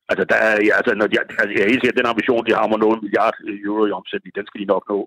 [0.10, 2.54] Altså, der er, ja, altså, når de, altså, jeg er helt sikkert, den ambition, de
[2.56, 5.00] har om at nå en milliard euro i omsætning, den skal de nok nå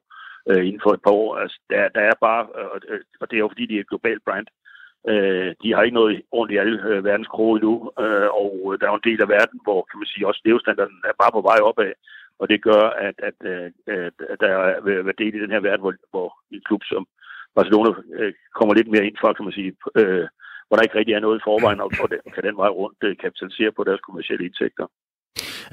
[0.51, 1.31] øh, inden for et par år.
[1.43, 2.43] Altså, der, der er bare,
[2.90, 4.47] øh, og det er jo fordi, de er et globalt brand,
[5.08, 8.84] øh, de har ikke noget ordentligt alle øh, verdens kroge endnu, øh, og øh, der
[8.86, 11.42] er jo en del af verden, hvor kan man sige, også levestandarden er bare på
[11.50, 11.92] vej opad,
[12.40, 15.62] og det gør, at, at, øh, at, at, der er været del i den her
[15.68, 17.02] verden, hvor, hvor en klub som
[17.56, 20.26] Barcelona øh, kommer lidt mere ind for, kan man sige, øh,
[20.66, 23.00] hvor der ikke rigtig er noget i forvejen, og, og den, kan den vej rundt
[23.08, 24.86] øh, kapitalisere på deres kommersielle indtægter.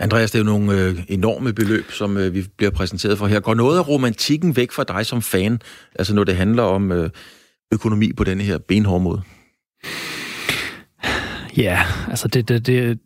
[0.06, 3.40] Andreas, det er jo nogle øh, enorme beløb, som øh, vi bliver præsenteret for her.
[3.40, 5.54] Går noget af romantikken væk fra dig som fan,
[6.00, 7.10] altså når det handler om øh,
[7.74, 9.22] økonomi på denne her benhårde måde?
[11.58, 13.00] Ja, altså det, det, det,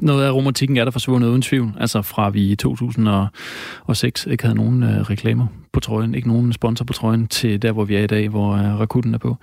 [0.00, 1.72] noget af romantikken er der forsvundet uden tvivl.
[1.80, 6.84] Altså fra vi i 2006 ikke havde nogen øh, reklamer på trøjen, ikke nogen sponsor
[6.84, 9.36] på trøjen, til der, hvor vi er i dag, hvor øh, Rakuten er på.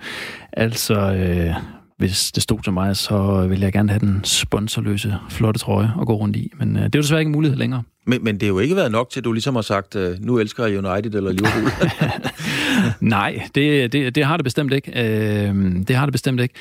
[0.52, 1.54] Altså, øh,
[2.02, 6.06] hvis det stod til mig, så ville jeg gerne have den sponsorløse, flotte trøje at
[6.06, 6.52] gå rundt i.
[6.58, 7.82] Men øh, det er jo desværre ikke en mulighed længere.
[8.06, 10.16] Men, men det har jo ikke været nok til, at du ligesom har sagt, øh,
[10.20, 11.70] nu elsker jeg United eller Liverpool.
[13.00, 14.90] Nej, det, det, det har det bestemt ikke.
[14.90, 15.54] Øh,
[15.88, 16.54] det har det bestemt ikke.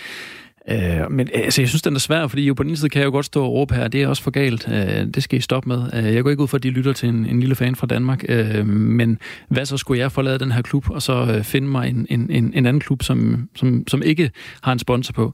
[0.69, 2.99] Øh, men altså, jeg synes, den er svær, fordi jo på den ene side kan
[2.99, 5.39] jeg jo godt stå og råbe her, det er også for galt, øh, det skal
[5.39, 5.89] I stoppe med.
[5.93, 7.87] Øh, jeg går ikke ud for, at de lytter til en, en lille fan fra
[7.87, 9.19] Danmark, øh, men
[9.49, 12.29] hvad så skulle jeg forlade den her klub, og så øh, finde mig en, en,
[12.29, 15.33] en, en anden klub, som, som, som ikke har en sponsor på?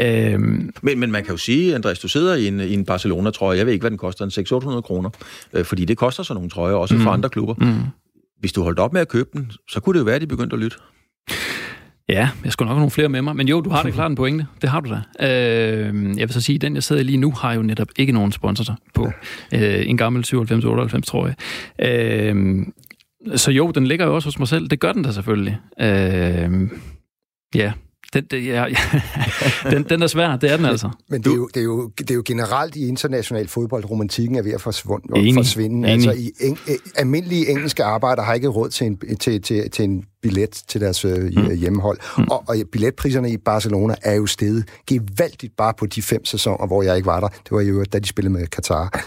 [0.00, 3.58] Øh, men, men man kan jo sige, Andreas, du sidder i en, i en Barcelona-trøje,
[3.58, 5.10] jeg ved ikke, hvad den koster, en 600-800 kroner,
[5.52, 7.00] øh, fordi det koster så nogle trøjer, også mm.
[7.00, 7.54] for andre klubber.
[7.58, 7.74] Mm.
[8.40, 10.26] Hvis du holdt op med at købe den, så kunne det jo være, at de
[10.26, 10.76] begyndte at lytte.
[12.12, 14.10] Ja, jeg skulle nok have nogle flere med mig, men jo, du har da klart
[14.10, 14.46] en pointe.
[14.62, 15.26] Det har du da.
[15.26, 18.32] Øh, jeg vil så sige, den jeg sidder lige nu, har jo netop ikke nogen
[18.32, 19.12] sponsor på.
[19.54, 21.34] Øh, en gammel 97-98, tror jeg.
[21.90, 22.66] Øh,
[23.36, 24.68] så jo, den ligger jo også hos mig selv.
[24.68, 25.58] Det gør den da selvfølgelig.
[25.80, 26.68] Øh,
[27.54, 27.72] ja,
[28.12, 28.76] den, det, ja, ja.
[29.70, 30.90] den, den er svær, det er den altså.
[31.08, 34.36] Men det er, jo, det, er jo, det er jo generelt i international fodbold, romantikken
[34.36, 35.18] er ved at forsvinde.
[35.18, 35.34] Enig.
[35.34, 35.92] forsvinde.
[35.92, 36.08] Enig.
[36.08, 36.58] Altså, i en,
[36.96, 41.04] almindelige engelske arbejdere har ikke råd til en, til, til, til en billet til deres
[41.04, 41.54] øh, mm.
[41.54, 41.98] hjemmehold.
[42.18, 42.24] Mm.
[42.30, 46.82] Og, og billetpriserne i Barcelona er jo steget gevaldigt bare på de fem sæsoner, hvor
[46.82, 47.28] jeg ikke var der.
[47.28, 49.04] Det var jo, da de spillede med Katar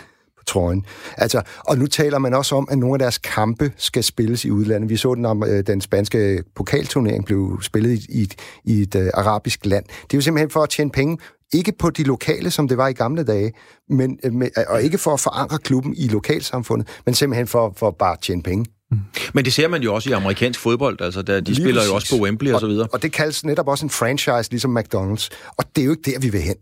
[0.48, 0.86] trøjen.
[1.18, 4.52] Altså, og nu taler man også om, at nogle af deres kampe skal spilles i
[4.52, 4.90] udlandet.
[4.90, 8.30] Vi så den om, øh, den spanske pokalturnering blev spillet i, i,
[8.66, 9.86] i et uh, arabisk land.
[9.86, 11.18] Det er jo simpelthen for at tjene penge
[11.54, 13.54] ikke på de lokale, som det var i gamle dage,
[13.90, 17.92] men, øh, med, og ikke for at forankre klubben i lokalsamfundet, men simpelthen for, for
[17.92, 18.66] bare at tjene penge.
[18.92, 19.00] Mm.
[19.34, 21.90] Men det ser man jo også i amerikansk fodbold, altså der, de Lige spiller præcis.
[21.90, 22.88] jo også på Wembley og, og så videre.
[22.92, 25.30] Og det kaldes netop også en franchise, ligesom McDonald's.
[25.58, 26.56] Og det er jo ikke der, vi vil hen.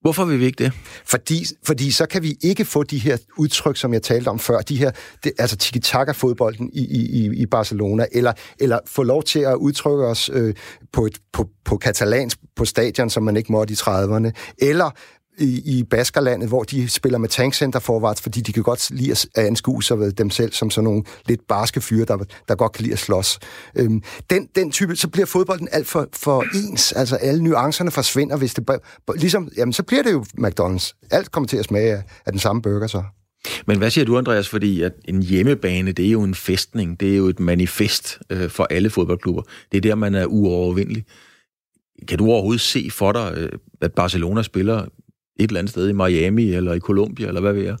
[0.00, 0.72] Hvorfor vil vi ikke det?
[1.04, 4.60] Fordi, fordi så kan vi ikke få de her udtryk, som jeg talte om før,
[4.60, 4.90] de her,
[5.24, 10.30] det, altså tiki-taka-fodbolden i, i, i Barcelona, eller, eller få lov til at udtrykke os
[10.32, 10.54] øh,
[10.92, 14.90] på, et, på, på katalansk på stadion, som man ikke måtte i 30'erne, eller
[15.38, 19.28] i, i Baskerlandet, hvor de spiller med tankcenter forvarts, fordi de kan godt lide at
[19.34, 22.16] anskue sig dem selv som sådan nogle lidt barske fyre, der,
[22.48, 23.38] der godt kan lide at slås.
[23.76, 26.92] Øhm, den, den type, så bliver fodbolden alt for, for ens.
[26.92, 28.68] Altså alle nuancerne forsvinder, hvis det
[29.16, 31.08] ligesom, jamen så bliver det jo McDonald's.
[31.10, 33.02] Alt kommer til at smage af, af den samme burger så.
[33.66, 34.48] Men hvad siger du, Andreas?
[34.48, 37.00] Fordi at en hjemmebane, det er jo en festning.
[37.00, 39.42] Det er jo et manifest øh, for alle fodboldklubber.
[39.72, 41.04] Det er der, man er uovervindelig.
[42.08, 43.48] Kan du overhovedet se for dig, øh,
[43.80, 44.86] at Barcelona spiller
[45.38, 47.76] et eller andet sted i Miami eller i Colombia, eller hvad ved jeg?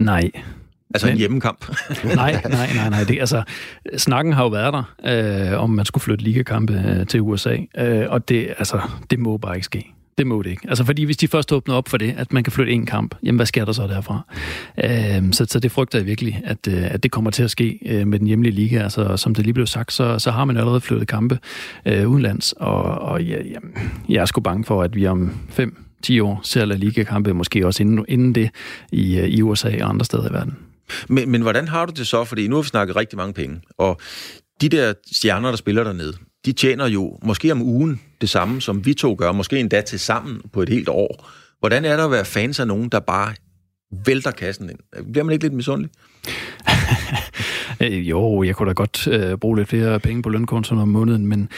[0.00, 0.30] Nej.
[0.94, 1.64] Altså Men, en hjemmekamp?
[2.04, 3.04] nej, nej, nej, nej.
[3.04, 3.42] Det, altså,
[3.96, 8.06] snakken har jo været der, øh, om man skulle flytte ligakampe øh, til USA, øh,
[8.08, 9.92] og det, altså, det må bare ikke ske.
[10.18, 10.68] Det må det ikke.
[10.68, 13.14] Altså, fordi hvis de først åbner op for det, at man kan flytte en kamp,
[13.22, 14.20] jamen hvad sker der så derfra?
[14.84, 17.78] Øh, så, så det frygter jeg virkelig, at, øh, at det kommer til at ske
[17.86, 18.82] øh, med den hjemlige liga.
[18.82, 21.38] Altså, som det lige blev sagt, så, så har man allerede flyttet kampe
[21.86, 23.72] øh, udenlands, og, og ja, jamen,
[24.08, 27.66] jeg er sgu bange for, at vi om fem 10 år ser La Liga-kampe, måske
[27.66, 28.50] også inden, inden det
[28.92, 30.56] i, i USA og andre steder i verden.
[31.08, 32.24] Men, men hvordan har du det så?
[32.24, 34.00] Fordi nu har vi snakket rigtig mange penge, og
[34.60, 36.12] de der stjerner, der spiller dernede,
[36.44, 40.00] de tjener jo måske om ugen det samme, som vi to gør, måske endda til
[40.00, 41.30] sammen på et helt år.
[41.60, 43.34] Hvordan er det at være fans af nogen, der bare
[44.04, 44.78] vælter kassen ind?
[45.12, 45.90] Bliver man ikke lidt misundelig?
[47.80, 51.26] Øh, jo, jeg kunne da godt øh, bruge lidt flere penge på lønkontoen om måneden,
[51.26, 51.48] men,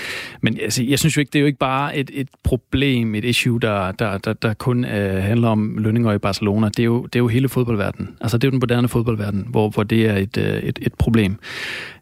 [0.41, 3.25] men altså, jeg synes jo ikke, det er jo ikke bare et, et problem, et
[3.25, 6.69] issue, der, der, der, der kun øh, handler om lønninger i Barcelona.
[6.69, 8.17] Det er, jo, det er jo hele fodboldverdenen.
[8.21, 10.95] Altså, det er jo den moderne fodboldverden, hvor, hvor det er et, øh, et, et
[10.95, 11.37] problem.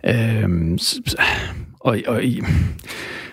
[0.07, 0.79] Øh,
[1.81, 2.43] og, og i,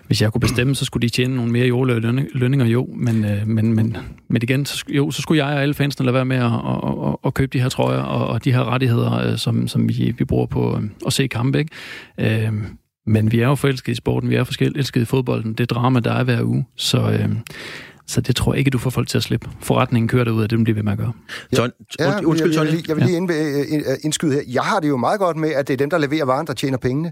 [0.08, 2.88] hvis jeg kunne bestemme, så skulle de tjene nogle mere jordlønninger, lønninger, jo.
[2.96, 3.98] Men, øh, men, men,
[4.30, 7.10] men igen, så, jo, så skulle jeg og alle fansene lade være med at, at,
[7.10, 10.16] at, at købe de her trøjer og, og de her rettigheder, øh, som, som vi,
[10.18, 11.60] vi bruger på øh, at se kampe.
[11.60, 12.46] Ikke?
[12.46, 12.54] Øh,
[13.06, 15.54] men vi er jo forelskede i sporten, vi er forelskede i fodbolden.
[15.54, 16.66] Det drama, der er hver uge.
[16.76, 17.30] Så, øh,
[18.08, 19.50] så det tror jeg ikke, du får folk til at slippe.
[19.60, 21.14] Forretningen kører derud, og det bliver ved med at gøre.
[21.58, 21.68] Ja,
[22.00, 23.34] ja, undskyld, jeg, jeg, vil, jeg vil lige
[23.74, 23.96] ja.
[24.04, 24.42] indskyde her.
[24.48, 26.54] Jeg har det jo meget godt med, at det er dem, der leverer varen, der
[26.54, 27.12] tjener pengene.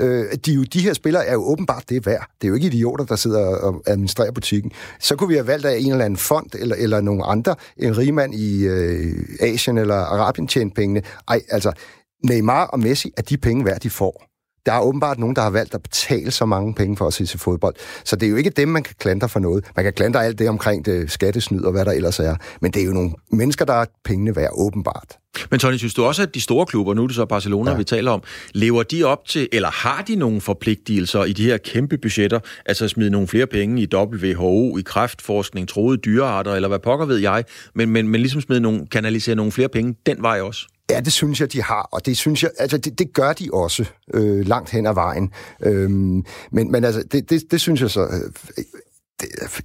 [0.00, 2.26] Øh, de, de her spillere er jo åbenbart det værd.
[2.40, 4.72] Det er jo ikke idioter, der sidder og administrerer butikken.
[5.00, 7.98] Så kunne vi have valgt af en eller anden fond, eller, eller nogle andre, en
[7.98, 11.02] rigmand i øh, Asien eller Arabien tjent pengene.
[11.28, 11.72] Ej, altså,
[12.24, 14.31] Neymar og Messi er de penge værd, de får.
[14.66, 17.26] Der er åbenbart nogen, der har valgt at betale så mange penge for at se
[17.26, 17.74] til fodbold.
[18.04, 19.64] Så det er jo ikke dem, man kan klandre for noget.
[19.76, 22.36] Man kan klandre alt det omkring det skattesnyd og hvad der ellers er.
[22.60, 25.18] Men det er jo nogle mennesker, der er pengene værd, åbenbart.
[25.50, 27.76] Men Tony, synes du også, at de store klubber, nu er det så Barcelona, ja.
[27.76, 28.22] vi taler om,
[28.54, 32.84] lever de op til, eller har de nogle forpligtelser i de her kæmpe budgetter, altså
[32.84, 37.16] at smide nogle flere penge i WHO, i kræftforskning, troede dyrearter, eller hvad pokker ved
[37.16, 37.44] jeg,
[37.74, 40.66] men, men, men ligesom smide nogle, kanalisere nogle flere penge den vej også?
[40.92, 43.48] Ja, det synes jeg, de har, og det synes jeg, altså det, det gør de
[43.52, 43.84] også
[44.14, 45.32] øh, langt hen ad vejen.
[45.62, 48.64] Øhm, men, men altså, det, det, det synes jeg så øh,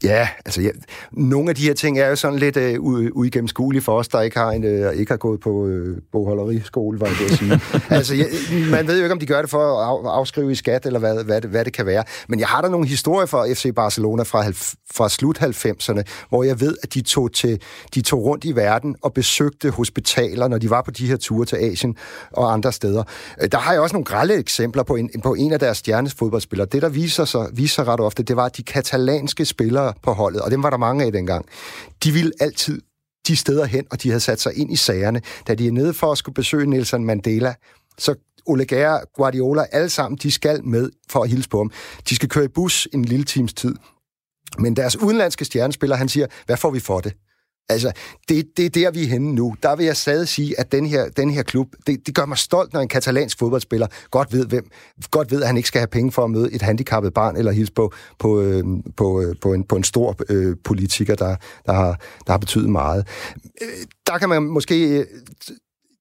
[0.04, 0.70] ja, altså ja,
[1.12, 4.38] nogle af de her ting er jo sådan lidt øh, uigennemskuelige for os, der ikke
[4.38, 7.62] har, en, øh, ikke har gået på øh, bogholderiskole, var jeg at sige.
[7.98, 8.26] altså, ja,
[8.72, 11.00] man ved jo ikke, om de gør det for at af, afskrive i skat, eller
[11.00, 12.04] hvad, hvad, det, hvad det kan være.
[12.30, 14.44] Men jeg har der nogle historier fra FC Barcelona fra,
[14.96, 17.62] fra slut 90'erne, hvor jeg ved, at de tog, til,
[17.96, 21.46] de tog rundt i verden og besøgte hospitaler, når de var på de her ture
[21.46, 21.96] til Asien
[22.32, 23.04] og andre steder.
[23.42, 26.14] Øh, der har jeg også nogle grælde eksempler på en, på en af deres stjernes
[26.14, 26.68] fodboldspillere.
[26.72, 30.42] Det, der viser sig, viser ret ofte, det var, at de katalanske spillere på holdet,
[30.42, 31.46] og dem var der mange af dengang,
[32.04, 32.82] de ville altid
[33.28, 35.22] de steder hen, og de havde sat sig ind i sagerne.
[35.48, 37.54] Da de er nede for at skulle besøge Nelson Mandela,
[37.98, 41.72] så Ole Gere, Guardiola, alle sammen, de skal med for at hilse på ham.
[42.10, 43.76] De skal køre i bus en lille times tid.
[44.60, 47.14] Men deres udenlandske stjernespiller, han siger, hvad får vi for det?
[47.70, 47.92] Altså,
[48.30, 49.56] det, det er der, vi er henne nu.
[49.64, 52.38] Der vil jeg stadig sige, at den her, den her klub, det, det gør mig
[52.38, 54.70] stolt, når en katalansk fodboldspiller godt ved, hvem,
[55.12, 57.52] godt ved, at han ikke skal have penge for at møde et handicappet barn, eller
[57.52, 58.64] hilse på, på, øh,
[58.98, 62.70] på, øh, på, en, på en stor øh, politiker, der, der, har, der har betydet
[62.70, 63.08] meget.
[63.62, 65.00] Øh, der kan man måske...
[65.00, 65.06] Øh,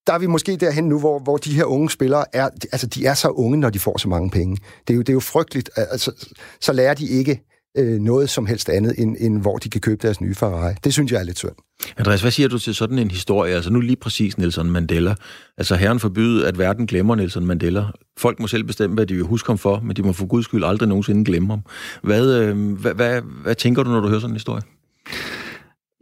[0.06, 3.06] der er vi måske derhen nu, hvor, hvor de her unge spillere er, altså de
[3.06, 4.56] er så unge, når de får så mange penge.
[4.88, 5.70] Det er jo, det er jo frygteligt.
[5.76, 6.26] Altså,
[6.60, 7.40] så lærer de ikke
[7.76, 10.74] øh, noget som helst andet, end, end hvor de kan købe deres nye Ferrari.
[10.84, 11.52] Det synes jeg er lidt synd.
[11.96, 13.54] Andreas, hvad siger du til sådan en historie?
[13.54, 15.14] Altså nu lige præcis Nelson Mandela.
[15.58, 17.84] Altså herren forbyde, at verden glemmer Nelson Mandela.
[18.18, 20.44] Folk må selv bestemme, hvad de vil huske ham for, men de må for guds
[20.44, 21.60] skyld aldrig nogensinde glemme ham.
[22.02, 24.62] Hvad, øh, hvad, hvad, hvad tænker du, når du hører sådan en historie?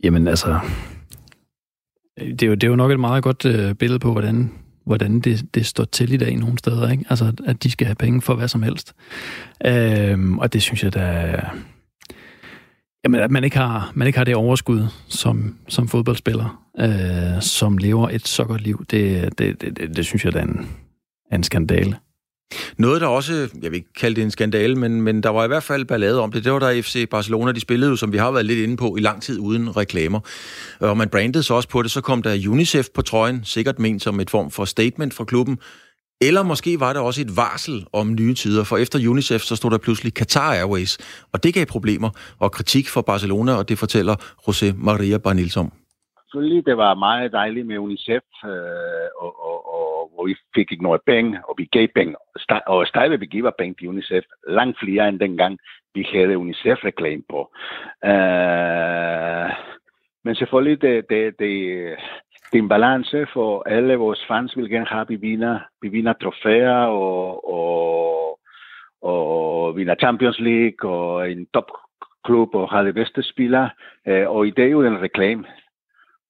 [0.05, 0.59] Jamen altså,
[2.18, 4.51] det er jo, det er jo nok et meget godt øh, billede på, hvordan
[4.87, 6.91] hvordan det, det står til i dag nogle steder.
[6.91, 7.05] Ikke?
[7.11, 8.95] Altså, at de skal have penge for hvad som helst.
[9.66, 11.41] Øhm, og det synes jeg, da...
[13.05, 17.78] Jamen, at man ikke har, man ikke har det overskud som, som fodboldspiller, øh, som
[17.78, 20.68] lever et så godt liv, det, det, det, det, det synes jeg, der er en,
[21.30, 21.97] er en skandale.
[22.79, 23.33] Noget, der også,
[23.63, 26.21] jeg vil ikke kalde det en skandale, men, men der var i hvert fald ballade
[26.21, 28.59] om det, det var der FC Barcelona, de spillede jo, som vi har været lidt
[28.59, 30.21] inde på, i lang tid uden reklamer.
[30.83, 33.79] Øh, og man brandede så også på det, så kom der UNICEF på trøjen, sikkert
[33.79, 35.59] ment som et form for statement fra klubben,
[36.29, 39.71] eller måske var det også et varsel om nye tider, for efter UNICEF så stod
[39.71, 40.93] der pludselig Qatar Airways,
[41.33, 45.73] og det gav problemer og kritik for Barcelona, og det fortæller José Maria Barnils om.
[46.19, 49.54] Selvfølgelig, det var meget dejligt med UNICEF, øh, og, og,
[50.25, 52.16] og, vi fik ikke noget penge, og vi gav penge.
[52.66, 55.59] Og stadigvæk vi giver penge til UNICEF, langt flere end dengang
[55.95, 57.41] vi havde UNICEF-reklame på.
[58.11, 59.51] Uh,
[60.25, 61.51] men selvfølgelig, det, det, det,
[62.53, 65.89] det er en balance, for alle vores fans vil gerne have, at vi vinder, vi
[65.89, 68.41] vinder trofæer og, og,
[69.03, 73.70] og vinder Champions League og en topklub og har det bedste spillere.
[74.07, 75.45] Uh, og i dag er jo en reklame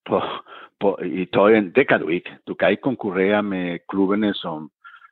[0.06, 0.22] på,
[1.04, 2.30] i tøjen, det kan du ikke.
[2.46, 4.70] Du kan ikke konkurrere med klubberne som,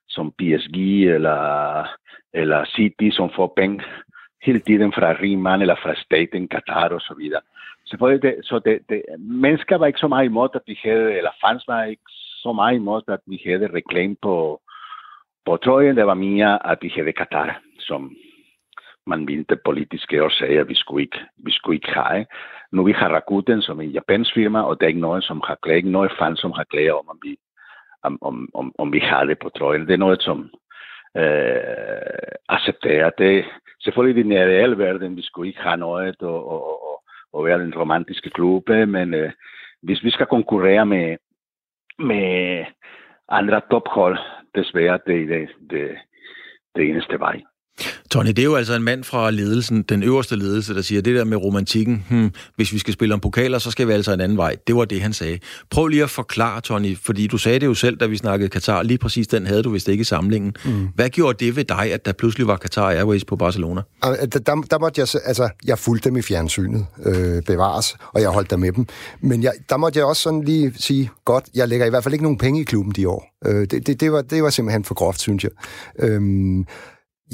[0.08, 0.76] som PSG
[1.08, 1.86] eller,
[2.34, 3.84] eller City, som får penge
[4.42, 7.40] hela tiden från rig man eller från staten Qatar och så.
[7.84, 10.62] Så, det, så det, det, mennesker var ikke så meget imod, at
[11.44, 12.10] fans var ikke
[12.42, 13.68] så meget imod, at vi havde
[17.12, 18.16] Qatar, som
[19.06, 22.26] man mente politiske årsager, vi skulle ikke, vi.
[22.72, 25.42] Nu vi har Rakuten, som er en japansk firma, og der er ikke nogen, som
[25.44, 27.36] har klaget, ikke nogen fan, som har klaget om, om vi,
[28.02, 29.86] om, om, om, om vi har det på trøjen.
[29.86, 30.50] Det er noget, som
[31.16, 33.10] øh, accepterer.
[33.10, 33.44] Det,
[33.84, 37.02] selvfølgelig i den reelle verden, vi skulle ikke have noget, og, og, og,
[37.32, 39.32] og være den romantiske klub, men øh,
[39.82, 41.16] hvis vi skal konkurrere med,
[41.98, 42.64] med
[43.28, 44.18] andre tophold,
[44.54, 45.98] desværre, det er det, det,
[46.76, 47.42] det eneste vej.
[48.10, 51.14] Tony, det er jo altså en mand fra ledelsen, den øverste ledelse, der siger, det
[51.14, 54.20] der med romantikken, hmm, hvis vi skal spille om pokaler, så skal vi altså en
[54.20, 54.56] anden vej.
[54.66, 55.38] Det var det, han sagde.
[55.70, 58.82] Prøv lige at forklare, Tony, fordi du sagde det jo selv, da vi snakkede Qatar.
[58.82, 60.54] Lige præcis den havde du vist ikke i samlingen.
[60.64, 60.88] Mm.
[60.94, 63.82] Hvad gjorde det ved dig, at der pludselig var Qatar Airways på Barcelona?
[64.02, 68.30] Der, der, der måtte jeg, altså, jeg fulgte dem i fjernsynet, øh, bevares, og jeg
[68.30, 68.86] holdt der med dem.
[69.20, 72.14] Men jeg, der måtte jeg også sådan lige sige, godt, jeg lægger i hvert fald
[72.14, 73.24] ikke nogen penge i klubben de år.
[73.46, 75.50] Øh, det, det, det, var, det var simpelthen for groft, synes jeg.
[75.98, 76.20] Øh,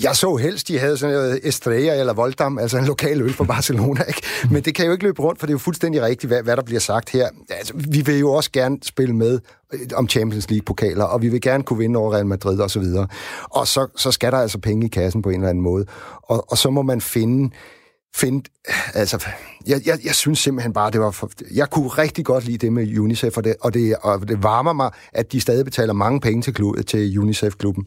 [0.03, 3.45] jeg så helst, de havde sådan noget Estrella eller Voldam, altså en lokal øl fra
[3.45, 4.23] Barcelona, ikke?
[4.51, 6.57] Men det kan jo ikke løbe rundt, for det er jo fuldstændig rigtigt, hvad, hvad
[6.57, 7.29] der bliver sagt her.
[7.51, 9.41] Altså, vi vil jo også gerne spille med
[9.73, 12.81] øh, om Champions League-pokaler, og vi vil gerne kunne vinde over Real Madrid og så
[12.81, 13.07] videre.
[13.43, 15.85] Og så, så skal der altså penge i kassen på en eller anden måde.
[16.23, 17.51] Og, og så må man finde
[18.17, 18.49] finde,
[18.95, 19.27] altså,
[19.67, 22.73] jeg, jeg, jeg synes simpelthen bare, det var for, jeg kunne rigtig godt lide det
[22.73, 26.21] med UNICEF, og det, og det, og det varmer mig, at de stadig betaler mange
[26.21, 27.87] penge til, til UNICEF-klubben.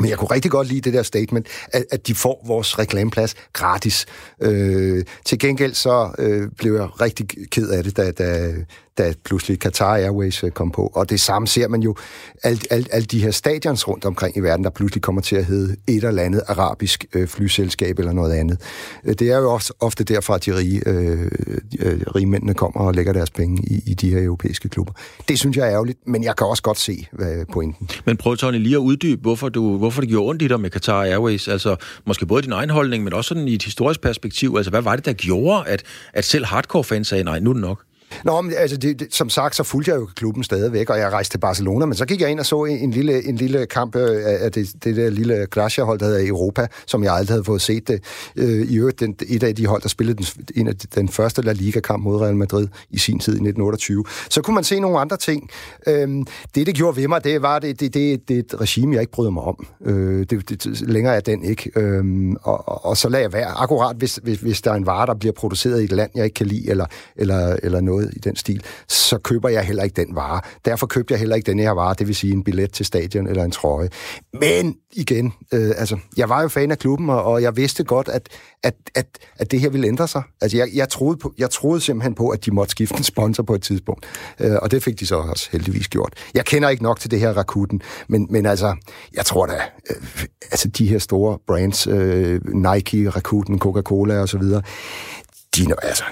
[0.00, 3.34] Men jeg kunne rigtig godt lide det der statement, at, at de får vores reklameplads
[3.52, 4.06] gratis.
[4.40, 8.54] Øh, til gengæld så øh, blev jeg rigtig ked af det, da, da,
[8.98, 10.92] da pludselig Qatar Airways øh, kom på.
[10.94, 11.94] Og det samme ser man jo,
[12.42, 15.44] alle al, al de her stadions rundt omkring i verden, der pludselig kommer til at
[15.44, 18.60] hedde et eller andet arabisk øh, flyselskab eller noget andet.
[19.04, 21.30] Øh, det er jo ofte, ofte derfra, at de rige, øh,
[21.80, 24.92] øh, rige mændene kommer og lægger deres penge i, i de her europæiske klubber.
[25.28, 27.88] Det synes jeg er ærgerligt, men jeg kan også godt se hvad pointen.
[28.04, 30.70] Men prøv, Tony, lige at uddybe, hvorfor, du, hvorfor det gjorde ondt i dig med
[30.70, 31.48] Qatar Airways.
[31.48, 34.54] Altså, måske både din egen holdning, men også sådan i et historisk perspektiv.
[34.56, 37.60] Altså, hvad var det, der gjorde, at, at selv hardcore-fans sagde, nej, nu er det
[37.60, 37.84] nok?
[38.24, 41.12] Nå, men altså, det, det, som sagt, så fulgte jeg jo klubben stadigvæk, og jeg
[41.12, 43.66] rejste til Barcelona, men så gik jeg ind og så en, en, lille, en lille
[43.66, 47.44] kamp øh, af det, det der lille Gracia-hold, der hedder Europa, som jeg aldrig havde
[47.44, 48.04] fået set det.
[48.36, 51.42] Øh, I øvrigt, den, et af de hold, der spillede den, en af den første
[51.42, 54.04] La Liga-kamp mod Real Madrid i sin tid i 1928.
[54.30, 55.50] Så kunne man se nogle andre ting.
[55.86, 56.08] Øh,
[56.54, 59.12] det, det gjorde ved mig, det var det, det, det, det et regime, jeg ikke
[59.12, 59.66] bryder mig om.
[59.84, 61.70] Øh, det, det, længere er den ikke.
[61.76, 62.04] Øh,
[62.42, 63.46] og, og, og så lader jeg være.
[63.46, 66.24] Akkurat, hvis, hvis, hvis der er en vare, der bliver produceret i et land, jeg
[66.24, 66.86] ikke kan lide, eller,
[67.16, 70.40] eller, eller noget noget i den stil, så køber jeg heller ikke den vare.
[70.64, 73.26] Derfor købte jeg heller ikke den her vare, det vil sige en billet til stadion
[73.26, 73.88] eller en trøje.
[74.40, 78.08] Men igen, øh, altså, jeg var jo fan af klubben, og, og jeg vidste godt,
[78.08, 78.28] at,
[78.62, 80.22] at, at, at det her ville ændre sig.
[80.40, 83.42] Altså, jeg, jeg, troede på, jeg troede simpelthen på, at de måtte skifte en sponsor
[83.42, 84.06] på et tidspunkt.
[84.40, 86.12] Øh, og det fik de så også heldigvis gjort.
[86.34, 88.76] Jeg kender ikke nok til det her Rakuten, men, men altså,
[89.14, 89.54] jeg tror da,
[89.90, 94.62] øh, altså de her store brands, øh, Nike, Rakuten, Coca-Cola og så videre,
[95.56, 96.04] de, altså,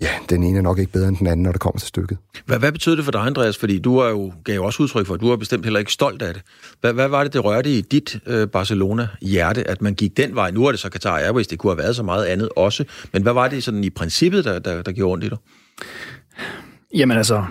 [0.00, 2.18] ja, den ene er nok ikke bedre end den anden, når det kommer til stykket.
[2.46, 3.58] Hvad, hvad betyder det for dig, Andreas?
[3.58, 5.92] Fordi du er jo, gav jo også udtryk for, at du er bestemt heller ikke
[5.92, 6.42] stolt af det.
[6.80, 10.50] Hvad, hvad var det, det rørte i dit øh, Barcelona-hjerte, at man gik den vej?
[10.50, 12.84] Nu er det så Qatar Airways, det kunne have været så meget andet også.
[13.12, 15.38] Men hvad var det sådan i princippet, der, der, der gjorde ondt i dig?
[16.94, 17.44] Jamen altså,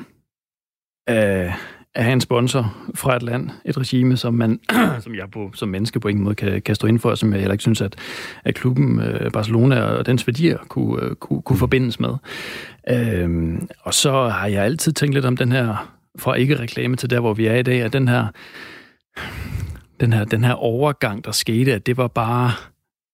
[1.10, 1.52] øh,
[1.96, 4.60] at have en sponsor fra et land, et regime, som man
[5.04, 7.40] som jeg på, som menneske på ingen måde kan, kan stå ind for, som jeg
[7.40, 7.96] heller ikke synes, at,
[8.44, 12.16] at klubben øh, Barcelona og dens værdier kunne, øh, kunne, kunne forbindes med.
[12.90, 17.20] Øhm, og så har jeg altid tænkt lidt om den her, fra ikke-reklame til der,
[17.20, 18.28] hvor vi er i dag, at den her,
[20.00, 22.52] den her, den her overgang, der skete, at det var bare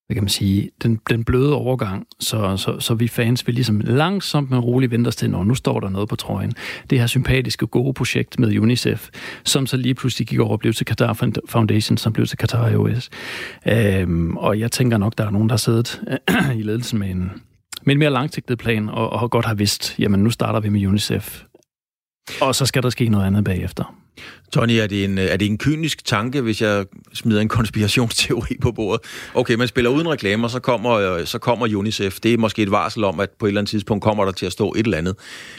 [0.09, 3.79] hvad kan man sige, den, den bløde overgang, så, så, så vi fans vil ligesom
[3.79, 6.53] langsomt men roligt vente os til, når nu står der noget på trøjen.
[6.89, 9.09] Det her sympatiske, gode projekt med UNICEF,
[9.43, 11.13] som så lige pludselig gik over og blev til Qatar
[11.49, 13.09] Foundation, som blev til Qatar IOS.
[13.67, 16.01] Øhm, og jeg tænker nok, der er nogen, der har siddet
[16.59, 17.31] i ledelsen med en,
[17.83, 20.87] med en mere langsigtet plan, og, og godt har vidst, jamen nu starter vi med
[20.87, 21.43] UNICEF,
[22.41, 23.98] og så skal der ske noget andet bagefter.
[24.53, 28.57] Tony, er det, en, øh, er det en kynisk tanke, hvis jeg smider en konspirationsteori
[28.61, 29.01] på bordet?
[29.33, 32.19] Okay, man spiller uden reklamer, så kommer, øh, så kommer UNICEF.
[32.19, 34.45] Det er måske et varsel om, at på et eller andet tidspunkt kommer der til
[34.45, 35.15] at stå et eller andet.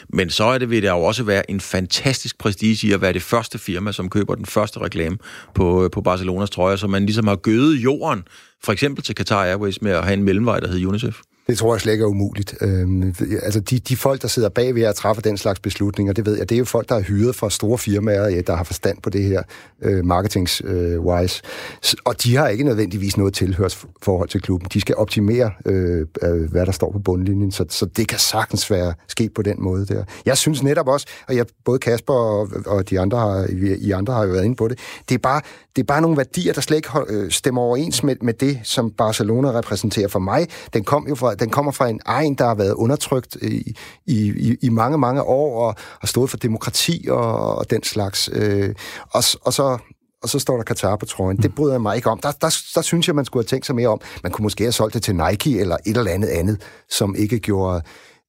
[0.09, 3.13] Men så er det, vil det jo også være en fantastisk prestige i at være
[3.13, 5.17] det første firma, som køber den første reklame
[5.55, 8.23] på, øh, på Barcelonas trøjer, så man ligesom har gødet jorden,
[8.63, 11.21] for eksempel til Qatar Airways, med at have en mellemvej, der hedder UNICEF.
[11.51, 12.55] Det tror jeg slet ikke er umuligt.
[12.61, 16.25] Øhm, altså de, de folk, der sidder bag ved at træffe den slags beslutninger, det
[16.25, 18.63] ved jeg, det er jo folk, der er hyret fra store firmaer, ja, der har
[18.63, 19.43] forstand på det her
[19.81, 21.41] øh, marketings-wise.
[21.43, 24.69] Øh, og de har ikke nødvendigvis noget tilhørsforhold til klubben.
[24.73, 28.71] De skal optimere, øh, øh, hvad der står på bundlinjen, så, så det kan sagtens
[28.71, 30.03] være sket på den måde der.
[30.25, 33.47] Jeg synes netop også, og jeg, både Kasper og, og de andre har,
[33.81, 34.79] I andre har jo været inde på det,
[35.09, 35.41] det er bare,
[35.75, 38.91] det er bare nogle værdier, der slet ikke øh, stemmer overens med, med det, som
[38.91, 40.47] Barcelona repræsenterer for mig.
[40.73, 43.75] Den, kom jo fra, den kommer fra en egen, der har været undertrykt i,
[44.05, 48.29] i, i mange, mange år, og har stået for demokrati og, og den slags.
[48.33, 48.75] Øh,
[49.11, 49.77] og, og så
[50.23, 51.37] og så står der Katar på trøjen.
[51.37, 52.19] Det bryder jeg mig ikke om.
[52.19, 54.01] Der, der, der synes jeg, man skulle have tænkt sig mere om.
[54.23, 57.39] Man kunne måske have solgt det til Nike eller et eller andet andet, som ikke
[57.39, 57.81] gjorde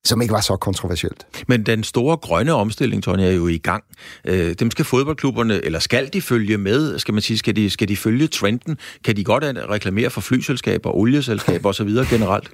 [0.04, 1.26] som ikke var så kontroversielt.
[1.46, 3.84] Men den store grønne omstilling, Tony, er jo i gang.
[4.24, 6.98] Øh, dem skal fodboldklubberne, eller skal de følge med?
[6.98, 8.78] Skal man sige, skal de, skal de følge trenden?
[9.04, 11.88] Kan de godt reklamere for flyselskaber, olieselskaber osv.
[11.88, 12.50] generelt?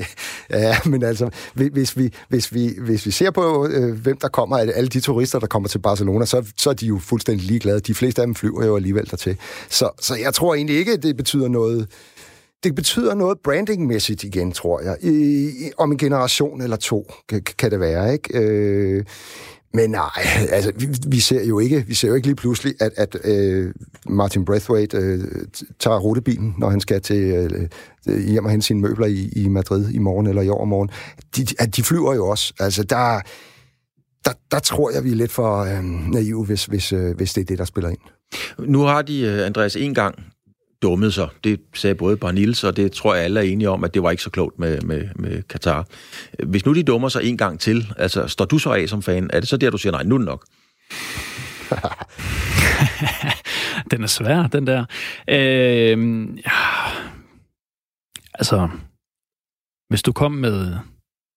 [0.50, 4.56] ja, men altså, hvis vi, hvis vi, hvis vi ser på, øh, hvem der kommer,
[4.56, 7.80] alle de turister, der kommer til Barcelona, så, så er de jo fuldstændig ligeglade.
[7.80, 9.36] De fleste af dem flyver jo alligevel dertil.
[9.68, 11.88] Så, så jeg tror egentlig ikke, det betyder noget
[12.64, 14.96] det betyder noget brandingmæssigt igen, tror jeg.
[15.00, 15.10] I,
[15.48, 18.38] i, om en generation eller to kan, kan det være, ikke?
[18.38, 19.04] Øh,
[19.74, 20.10] men nej,
[20.50, 23.74] altså, vi, vi, ser jo ikke, vi ser jo ikke lige pludselig, at, at øh,
[24.08, 25.24] Martin Braithwaite øh,
[25.78, 27.68] tager rutebilen, når han skal til øh,
[28.08, 30.90] øh hjem og hente sine møbler i, i Madrid i morgen eller i overmorgen.
[31.36, 32.54] De, at de flyver jo også.
[32.60, 33.20] Altså, der,
[34.24, 37.40] der, der tror jeg, vi er lidt for øh, naive, hvis, hvis, øh, hvis det
[37.40, 37.98] er det, der spiller ind.
[38.58, 40.14] Nu har de, øh, Andreas, en gang
[40.82, 41.28] dummede sig.
[41.44, 44.10] Det sagde både Barnils, og det tror jeg alle er enige om, at det var
[44.10, 45.86] ikke så klogt med, med, med Katar.
[46.46, 49.30] Hvis nu de dummer sig en gang til, altså står du så af som fan,
[49.32, 50.44] er det så der, du siger, nej, nu er det nok?
[53.90, 54.84] den er svær, den der.
[55.28, 56.50] Øh, ja.
[58.34, 58.68] Altså,
[59.88, 60.76] hvis du kom med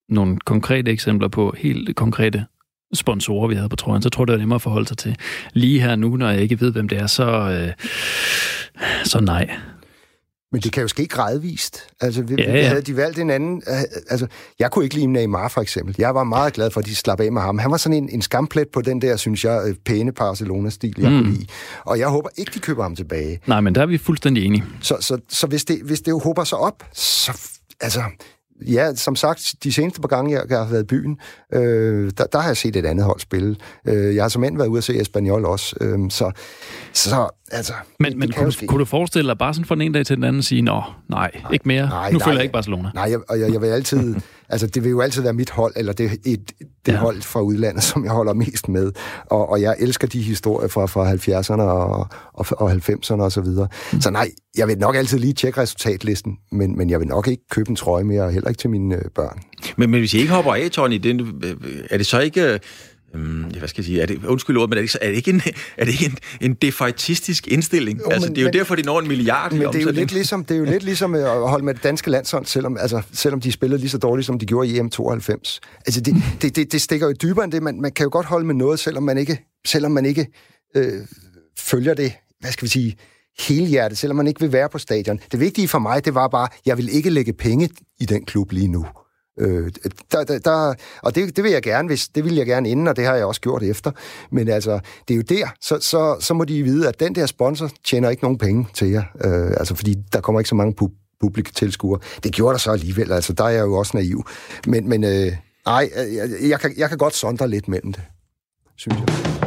[0.10, 2.46] nogle konkrete eksempler på helt konkrete
[2.94, 5.16] sponsorer, vi havde på trøjen, så tror jeg, det er nemmere at forholde sig til.
[5.54, 7.88] Lige her nu, når jeg ikke ved, hvem det er, så, øh,
[9.04, 9.50] så nej.
[10.52, 11.80] Men det kan jo ske gradvist.
[12.02, 12.68] Altså, vi, ja, ja.
[12.68, 13.64] havde de valgt en anden...
[14.10, 14.28] Altså,
[14.60, 15.96] jeg kunne ikke lide Neymar, for eksempel.
[15.98, 17.58] Jeg var meget glad for, at de slap af med ham.
[17.58, 21.12] Han var sådan en, en skamplet på den der, synes jeg, øh, pæne Barcelona-stil, jeg
[21.12, 21.18] mm.
[21.18, 21.48] kunne lide.
[21.86, 23.40] Og jeg håber ikke, de køber ham tilbage.
[23.48, 24.64] Nej, men der er vi fuldstændig enige.
[24.82, 27.40] Så, så, så hvis, det, hvis det jo håber sig op, så...
[27.82, 28.02] Altså,
[28.68, 31.18] ja, som sagt, de seneste par gange, jeg, jeg har været i byen,
[31.54, 33.56] øh, der, der har jeg set et andet hold spille.
[33.88, 35.76] Øh, jeg har som end været ude at se Espanyol også.
[35.82, 36.32] Øh, så,
[36.94, 37.74] så altså...
[38.00, 40.16] Men, men kunne, du, kunne du forestille dig bare sådan fra den ene dag til
[40.16, 42.92] den anden sige, nå, nej, nej ikke mere, nej, nu nej, følger jeg ikke Barcelona?
[42.94, 44.16] Nej, jeg, og jeg, jeg vil altid...
[44.52, 46.52] altså, det vil jo altid være mit hold, eller det, et,
[46.86, 46.98] det ja.
[46.98, 48.92] hold fra udlandet, som jeg holder mest med.
[49.26, 53.42] Og, og jeg elsker de historier fra, fra 70'erne og, og, og 90'erne og så
[53.42, 53.68] videre.
[53.94, 54.02] Mm.
[54.02, 57.44] Så nej, jeg vil nok altid lige tjekke resultatlisten, men, men jeg vil nok ikke
[57.52, 59.40] købe en trøje mere, og heller ikke til mine øh, børn.
[59.78, 61.28] Men, men hvis I ikke hopper af, Tony, det,
[61.90, 62.60] er det så ikke
[63.16, 65.30] Øhm, hvad skal jeg sige, er det, undskyld ordet, men er det, er det ikke
[65.32, 65.42] en,
[65.78, 68.00] er det ikke en, en defaitistisk indstilling?
[68.00, 69.82] Jo, altså, men, det er jo men, derfor, de når en milliard Men det er,
[69.82, 72.78] jo lidt ligesom, det er jo lidt ligesom at holde med det danske landshold, selvom,
[72.78, 75.60] altså, selvom de spillede lige så dårligt, som de gjorde i EM92.
[75.86, 77.64] Altså, det, det, det, det stikker jo dybere end det.
[77.64, 80.28] Man, man kan jo godt holde med noget, selvom man ikke, selvom man ikke
[80.76, 80.94] øh,
[81.60, 82.98] følger det, hvad skal vi sige,
[83.40, 85.20] hele hjertet, selvom man ikke vil være på stadion.
[85.32, 88.52] Det vigtige for mig, det var bare, jeg vil ikke lægge penge i den klub
[88.52, 88.86] lige nu.
[89.42, 89.72] Øh,
[90.12, 92.88] der, der, der, og det, det vil jeg gerne, hvis det vil jeg gerne inden,
[92.88, 93.92] og det har jeg også gjort efter.
[94.32, 97.26] Men altså, det er jo der, så, så, så må de vide, at den der
[97.26, 99.04] sponsor tjener ikke nogen penge til jer.
[99.26, 100.92] Øh, altså, fordi der kommer ikke så mange pub
[101.56, 102.00] tilskuere.
[102.24, 104.26] Det gjorde der så alligevel, altså der er jeg jo også naiv.
[104.68, 105.32] Men, men øh,
[105.66, 108.04] ej, jeg, jeg, kan, jeg kan godt sondre lidt mellem det,
[108.76, 109.41] synes jeg.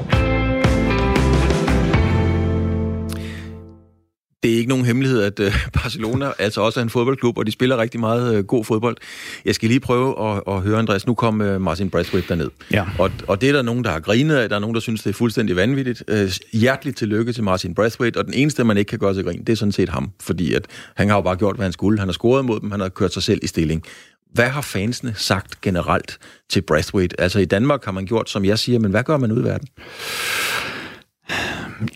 [4.45, 7.53] Det er ikke nogen hemmelighed, at øh, Barcelona altså også er en fodboldklub, og de
[7.53, 8.97] spiller rigtig meget øh, god fodbold.
[9.45, 12.51] Jeg skal lige prøve at, at høre, Andreas, nu kom øh, Martin Braithwaite derned.
[12.73, 12.85] Ja.
[12.99, 15.03] Og, og det er der nogen, der har grinet af, der er nogen, der synes,
[15.03, 16.03] det er fuldstændig vanvittigt.
[16.53, 19.49] hjerteligt tillykke til Martin Braithwaite, og den eneste, man ikke kan gøre sig grin, det
[19.49, 20.67] er sådan set ham, fordi at
[20.97, 21.99] han har jo bare gjort, hvad han skulle.
[21.99, 23.83] Han har scoret mod dem, han har kørt sig selv i stilling.
[24.33, 26.19] Hvad har fansene sagt generelt
[26.51, 27.21] til Braithwaite?
[27.21, 29.45] Altså i Danmark har man gjort, som jeg siger, men hvad gør man ud i
[29.45, 29.69] verden?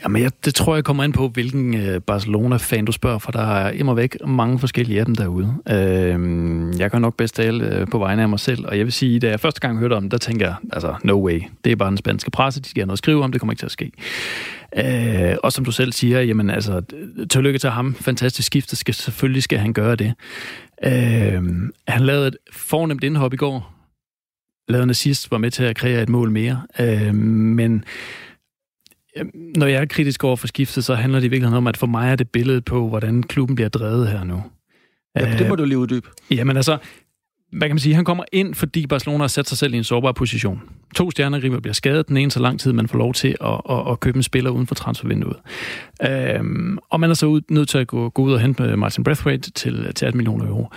[0.03, 3.41] Jamen, jeg, det tror jeg kommer ind på, hvilken øh, Barcelona-fan du spørger, for der
[3.41, 5.55] er immer væk mange forskellige af dem derude.
[5.71, 8.93] Øh, jeg kan nok bedst tale øh, på vegne af mig selv, og jeg vil
[8.93, 11.41] sige, da jeg første gang hørte om der tænker jeg, altså, no way.
[11.65, 13.53] Det er bare den spanske presse, de skal have noget at skrive om, det kommer
[13.53, 13.93] ikke til at ske.
[14.77, 16.83] Øh, og som du selv siger, jamen altså,
[17.31, 17.95] tillykke til ham.
[17.95, 20.15] Fantastisk skifte, skal, selvfølgelig skal han gøre det.
[20.85, 21.43] Øh,
[21.89, 23.75] han lavede et fornemt indhop i går.
[24.69, 26.63] Lavede en assist, var med til at kreere et mål mere.
[26.81, 27.85] Øh, men
[29.57, 31.87] når jeg er kritisk over for skiftet, så handler det i virkeligheden om, at for
[31.87, 34.43] mig er det billedet på, hvordan klubben bliver drevet her nu.
[35.17, 36.09] Ja, det må du lige uddybe.
[36.31, 36.79] Jamen altså,
[37.53, 39.85] hvad kan man sige, han kommer ind, fordi Barcelona har sat sig selv i en
[39.85, 40.63] sårbar position.
[40.95, 43.91] To stjerner bliver skadet, den ene så lang tid, man får lov til at, at,
[43.91, 45.37] at købe en spiller uden for transfervinduet.
[46.03, 49.05] Øhm, og man er så ud, nødt til at gå, gå ud og hente Martin
[49.05, 50.69] Braithwaite til, til 18 millioner euro.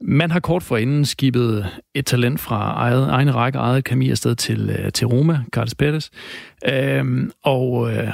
[0.00, 4.70] Man har kort forinden skibet et talent fra eget, egen række, eget kemi afsted til,
[4.70, 6.10] øh, til Roma, Carlos Perez,
[6.68, 8.12] øhm, og øh,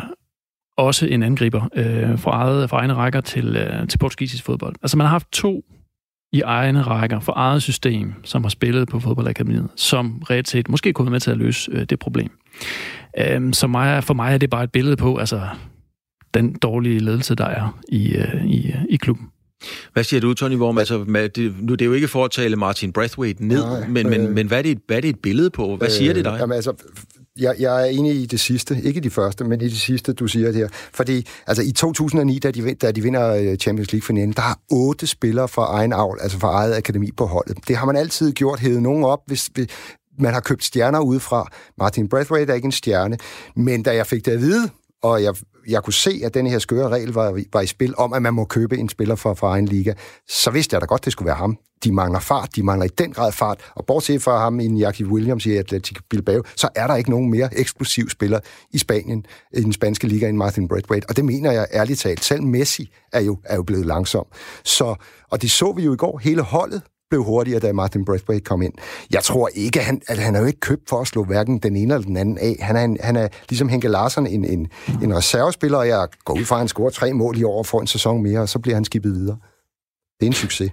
[0.76, 4.74] også en angriber øh, fra, eget, fra egne rækker til, øh, til portugisisk fodbold.
[4.82, 5.64] Altså man har haft to
[6.32, 10.92] i egne rækker for eget system, som har spillet på fodboldakademiet, som reelt set måske
[10.92, 12.30] kunne være med til at løse øh, det problem.
[13.18, 15.48] Øhm, så mig, for mig er det bare et billede på altså,
[16.34, 19.31] den dårlige ledelse, der er i, øh, i, øh, i klubben.
[19.92, 20.78] Hvad siger du, Tony Worm?
[20.78, 21.04] Altså,
[21.34, 24.20] det, nu, det er jo ikke for at tale Martin Brathwaite ned, Nej, men, men,
[24.20, 25.76] øh, men hvad, er det, hvad er det et billede på?
[25.76, 26.36] Hvad øh, siger det dig?
[26.40, 26.72] Jamen, altså,
[27.38, 28.80] jeg, jeg er enig i det sidste.
[28.84, 30.68] Ikke de første, men i det sidste, du siger det her.
[30.92, 35.06] Fordi altså, i 2009, da de, da de vinder øh, Champions League-finalen, der har otte
[35.06, 37.56] spillere fra egen avl, altså fra eget akademi på holdet.
[37.68, 39.66] Det har man altid gjort, hævet nogen op, hvis, hvis
[40.18, 41.48] man har købt stjerner udefra.
[41.78, 43.18] Martin Brathwaite er ikke en stjerne,
[43.56, 44.70] men da jeg fik det at vide,
[45.02, 45.34] og jeg,
[45.68, 48.34] jeg kunne se, at den her skøre regel var, var i spil om, at man
[48.34, 49.94] må købe en spiller fra, fra egen liga,
[50.28, 51.58] så vidste jeg da godt, det skulle være ham.
[51.84, 55.06] De mangler fart, de mangler i den grad fart, og bortset fra ham i Jackie
[55.06, 58.40] Williams i Atletic Bilbao, så er der ikke nogen mere eksplosiv spiller
[58.70, 62.24] i Spanien, i den spanske liga, end Martin Braithwaite, og det mener jeg ærligt talt.
[62.24, 64.26] Selv Messi er jo, er jo blevet langsom.
[64.64, 64.94] Så,
[65.30, 66.82] og det så vi jo i går, hele holdet
[67.12, 68.72] blev hurtigere, da Martin Braithwaite kom ind.
[69.10, 71.58] Jeg tror ikke, at han, at han er jo ikke købt for at slå hverken
[71.58, 72.56] den ene eller den anden af.
[72.60, 74.68] Han er, en, han er ligesom Henke Larsen, en, en,
[75.02, 77.80] en reservespiller, og jeg går ud fra, at han scorer tre mål i år for
[77.80, 79.36] en sæson mere, og så bliver han skibet videre.
[80.20, 80.72] Det er en succes.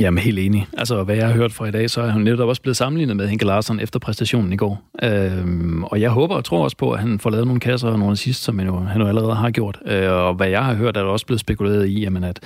[0.00, 0.68] Jamen, helt enig.
[0.78, 3.16] Altså, hvad jeg har hørt fra i dag, så er han netop også blevet sammenlignet
[3.16, 4.82] med Henke Larsen efter præstationen i går.
[5.02, 7.98] Øhm, og jeg håber og tror også på, at han får lavet nogle kasser og
[7.98, 9.78] nogle sidst, som han jo, han jo allerede har gjort.
[9.86, 12.40] Øh, og hvad jeg har hørt, er der også blevet spekuleret i, jamen, at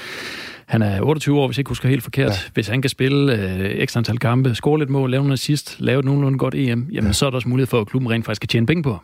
[0.67, 2.31] han er 28 år, hvis jeg ikke husker helt forkert.
[2.31, 2.37] Ja.
[2.55, 5.99] Hvis han kan spille øh, ekstra antal kampe, score lidt mål, lave noget sidst, lave
[5.99, 7.13] et nogenlunde godt EM, jamen, ja.
[7.13, 8.99] så er der også mulighed for, at klubben rent faktisk kan tjene penge på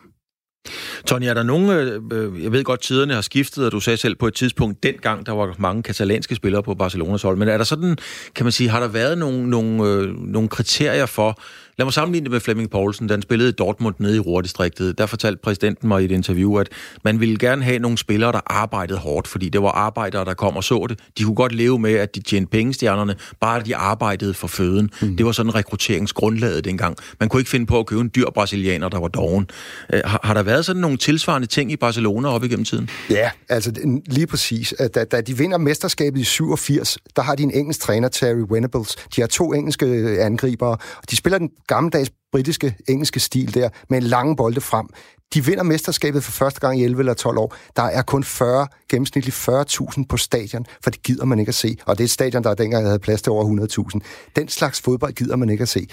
[1.05, 3.97] Tony, er der nogen, øh, øh, jeg ved godt, tiderne har skiftet, og du sagde
[3.97, 7.57] selv på et tidspunkt, dengang der var mange katalanske spillere på Barcelonas hold, men er
[7.57, 7.97] der sådan,
[8.35, 11.41] kan man sige, har der været nogle, nogle, øh, nogle kriterier for,
[11.79, 14.97] Lad mig sammenligne det med Flemming Poulsen, han spillede i Dortmund nede i Ruhrdistriktet.
[14.97, 16.69] Der fortalte præsidenten mig i et interview, at
[17.03, 20.55] man ville gerne have nogle spillere, der arbejdede hårdt, fordi det var arbejdere, der kom
[20.55, 20.99] og så det.
[21.17, 24.47] De kunne godt leve med, at de tjente penge, stjernerne, bare at de arbejdede for
[24.47, 24.89] føden.
[25.01, 25.17] Mm.
[25.17, 26.97] Det var sådan rekrutteringsgrundlaget dengang.
[27.19, 29.47] Man kunne ikke finde på at købe en dyr brasilianer, der var doven.
[29.93, 32.89] Øh, har, har der været sådan nogle tilsvarende ting i Barcelona op igennem tiden?
[33.09, 33.71] Ja, altså
[34.05, 34.73] lige præcis.
[34.95, 38.95] Da, da de vinder mesterskabet i 87, der har de en engelsk træner, Terry Venables.
[39.15, 39.85] De har to engelske
[40.21, 44.87] angribere, og de spiller den gammeldags britiske, engelske stil der, med en lange bolde frem.
[45.33, 47.55] De vinder mesterskabet for første gang i 11 eller 12 år.
[47.75, 51.77] Der er kun 40, gennemsnitligt 40.000 på stadion, for det gider man ikke at se.
[51.85, 53.99] Og det er et stadion, der dengang havde plads til over 100.000.
[54.35, 55.87] Den slags fodbold gider man ikke at se.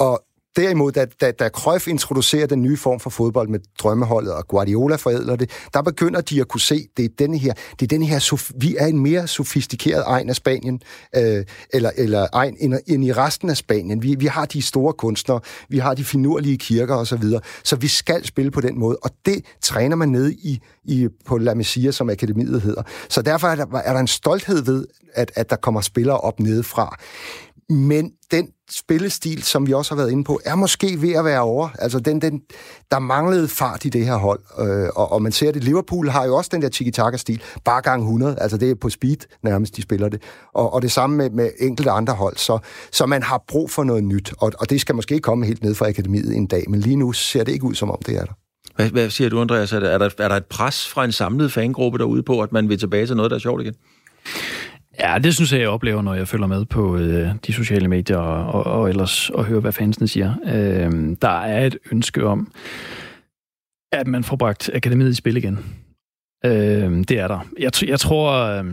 [0.00, 0.22] Og
[0.56, 4.96] Derimod, da, da, da Cruyff introducerer den nye form for fodbold med drømmeholdet, og Guardiola
[4.96, 8.06] forædler det, der begynder de at kunne se, det er denne her, det er denne
[8.06, 10.80] her, vi er en mere sofistikeret egen af Spanien,
[11.16, 14.02] øh, eller, eller egen end, end i resten af Spanien.
[14.02, 17.76] Vi, vi har de store kunstnere, vi har de finurlige kirker osv., så, videre, så
[17.76, 21.54] vi skal spille på den måde, og det træner man ned i, i på La
[21.54, 22.82] Masia, som akademiet hedder.
[23.08, 26.40] Så derfor er der, er der en stolthed ved, at, at der kommer spillere op
[26.40, 26.96] nedefra.
[27.68, 31.40] Men den spillestil, som vi også har været inde på, er måske ved at være
[31.40, 31.68] over.
[31.78, 32.42] Altså, den, den,
[32.90, 35.64] der manglede fart i det her hold, øh, og, og man ser det.
[35.64, 38.36] Liverpool har jo også den der tiki-taka-stil, bare gang 100.
[38.40, 40.22] Altså, det er på speed nærmest, de spiller det.
[40.54, 42.36] Og, og det samme med, med enkelte andre hold.
[42.36, 42.58] Så,
[42.92, 45.74] så man har brug for noget nyt, og, og det skal måske komme helt ned
[45.74, 48.24] fra akademiet en dag, men lige nu ser det ikke ud, som om det er
[48.24, 48.32] der.
[48.76, 49.72] Hvad, hvad siger du, Andreas?
[49.72, 52.52] Er der, er, der, er der et pres fra en samlet fangruppe derude på, at
[52.52, 53.74] man vil tilbage til noget, der er sjovt igen?
[55.00, 58.16] Ja, det synes jeg, jeg oplever, når jeg følger med på øh, de sociale medier
[58.16, 60.34] og, og, og ellers og hører, hvad fansene siger.
[60.44, 62.52] Øh, der er et ønske om,
[63.92, 65.58] at man får bragt akademiet i spil igen.
[66.44, 67.40] Øh, det er der.
[67.58, 68.64] Jeg, jeg tror, øh,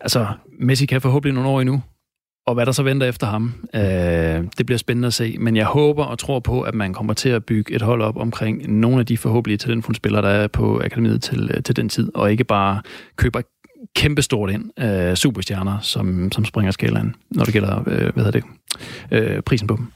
[0.00, 0.26] altså,
[0.58, 1.82] Messi kan forhåbentlig nogle år endnu,
[2.46, 5.36] og hvad der så venter efter ham, øh, det bliver spændende at se.
[5.38, 8.16] Men jeg håber og tror på, at man kommer til at bygge et hold op
[8.16, 11.88] omkring nogle af de forhåbentlig talentfulde spillere, der er på akademiet til, øh, til den
[11.88, 12.82] tid, og ikke bare
[13.16, 13.40] køber
[13.96, 18.44] kæmpestort ind af superstjerner, som, som springer skalaen, når det gælder, øh, hvad hedder det,
[19.12, 19.86] øh, prisen på dem.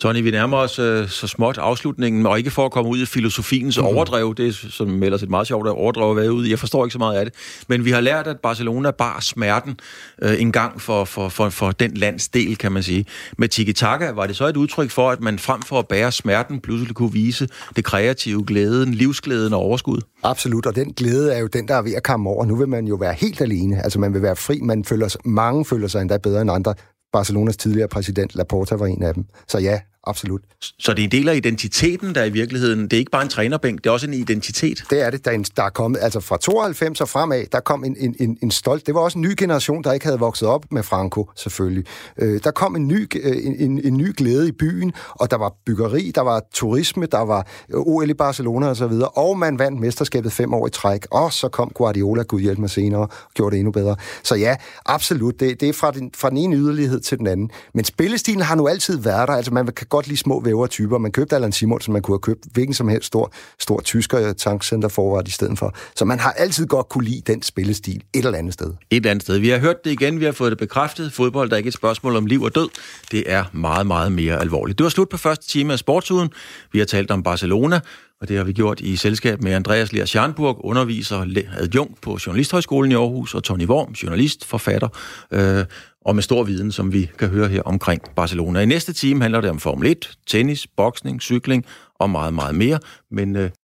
[0.00, 3.06] Tony, vi nærmer os øh, så småt afslutningen, og ikke for at komme ud i
[3.06, 3.84] filosofiens mm.
[3.84, 6.92] overdrev, det er som ellers et meget sjovt overdrev at være ude Jeg forstår ikke
[6.92, 7.34] så meget af det.
[7.68, 9.80] Men vi har lært, at Barcelona bar smerten
[10.22, 13.06] øh, en gang for, for, for, for den landsdel, kan man sige.
[13.38, 16.60] Med tiki-taka var det så et udtryk for, at man frem for at bære smerten,
[16.60, 20.00] pludselig kunne vise det kreative, glæden, livsglæden og overskud?
[20.22, 22.46] Absolut, og den glæde er jo den, der er ved at komme over.
[22.46, 23.82] Nu vil man jo være helt alene.
[23.82, 24.60] Altså man vil være fri.
[24.62, 26.74] Man føler, mange føler sig endda bedre end andre
[27.12, 29.24] Barcelonas tidligere præsident Laporta var en af dem.
[29.48, 30.42] Så ja, absolut.
[30.78, 33.28] Så det er en del af identiteten, der i virkeligheden, det er ikke bare en
[33.28, 34.84] trænerbænk, det er også en identitet.
[34.90, 37.60] Det er det, der er, en, der er kommet, altså fra 92 og fremad, der
[37.60, 40.18] kom en, en, en, en stolt, det var også en ny generation, der ikke havde
[40.18, 41.84] vokset op med Franco, selvfølgelig.
[42.18, 45.36] Øh, der kom en ny, øh, en, en, en ny glæde i byen, og der
[45.36, 49.38] var byggeri, der var turisme, der var øh, OL i Barcelona og så videre, og
[49.38, 53.00] man vandt mesterskabet fem år i træk, og så kom Guardiola, Gud hjælp mig senere,
[53.00, 53.96] og gjorde det endnu bedre.
[54.22, 57.50] Så ja, absolut, det, det er fra den, fra den ene yderlighed til den anden.
[57.74, 60.98] Men spillestilen har nu altid været der, altså man kan godt lide små vævertyper.
[60.98, 65.28] Man købte Allan Simonsen, man kunne have købt hvilken som helst stor, stor tysker tankcenterforret
[65.28, 65.74] i stedet for.
[65.96, 68.66] Så man har altid godt kunne lide den spillestil et eller andet sted.
[68.66, 69.38] Et eller andet sted.
[69.38, 71.12] Vi har hørt det igen, vi har fået det bekræftet.
[71.12, 72.68] Fodbold der er ikke et spørgsmål om liv og død.
[73.10, 74.78] Det er meget, meget mere alvorligt.
[74.78, 76.30] Det var slut på første time af Sportsuden.
[76.72, 77.80] Vi har talt om Barcelona,
[78.20, 81.26] og det har vi gjort i selskab med Andreas Lea Scharnburg, underviser
[81.58, 84.88] adjunkt på Journalisthøjskolen i Aarhus, og Tony Worm, journalist, forfatter,
[85.30, 85.64] øh,
[86.04, 88.60] og med stor viden, som vi kan høre her omkring Barcelona.
[88.60, 91.64] I næste time handler det om Formel 1, tennis, boksning, cykling
[91.98, 92.78] og meget, meget mere.
[93.10, 93.50] Men øh,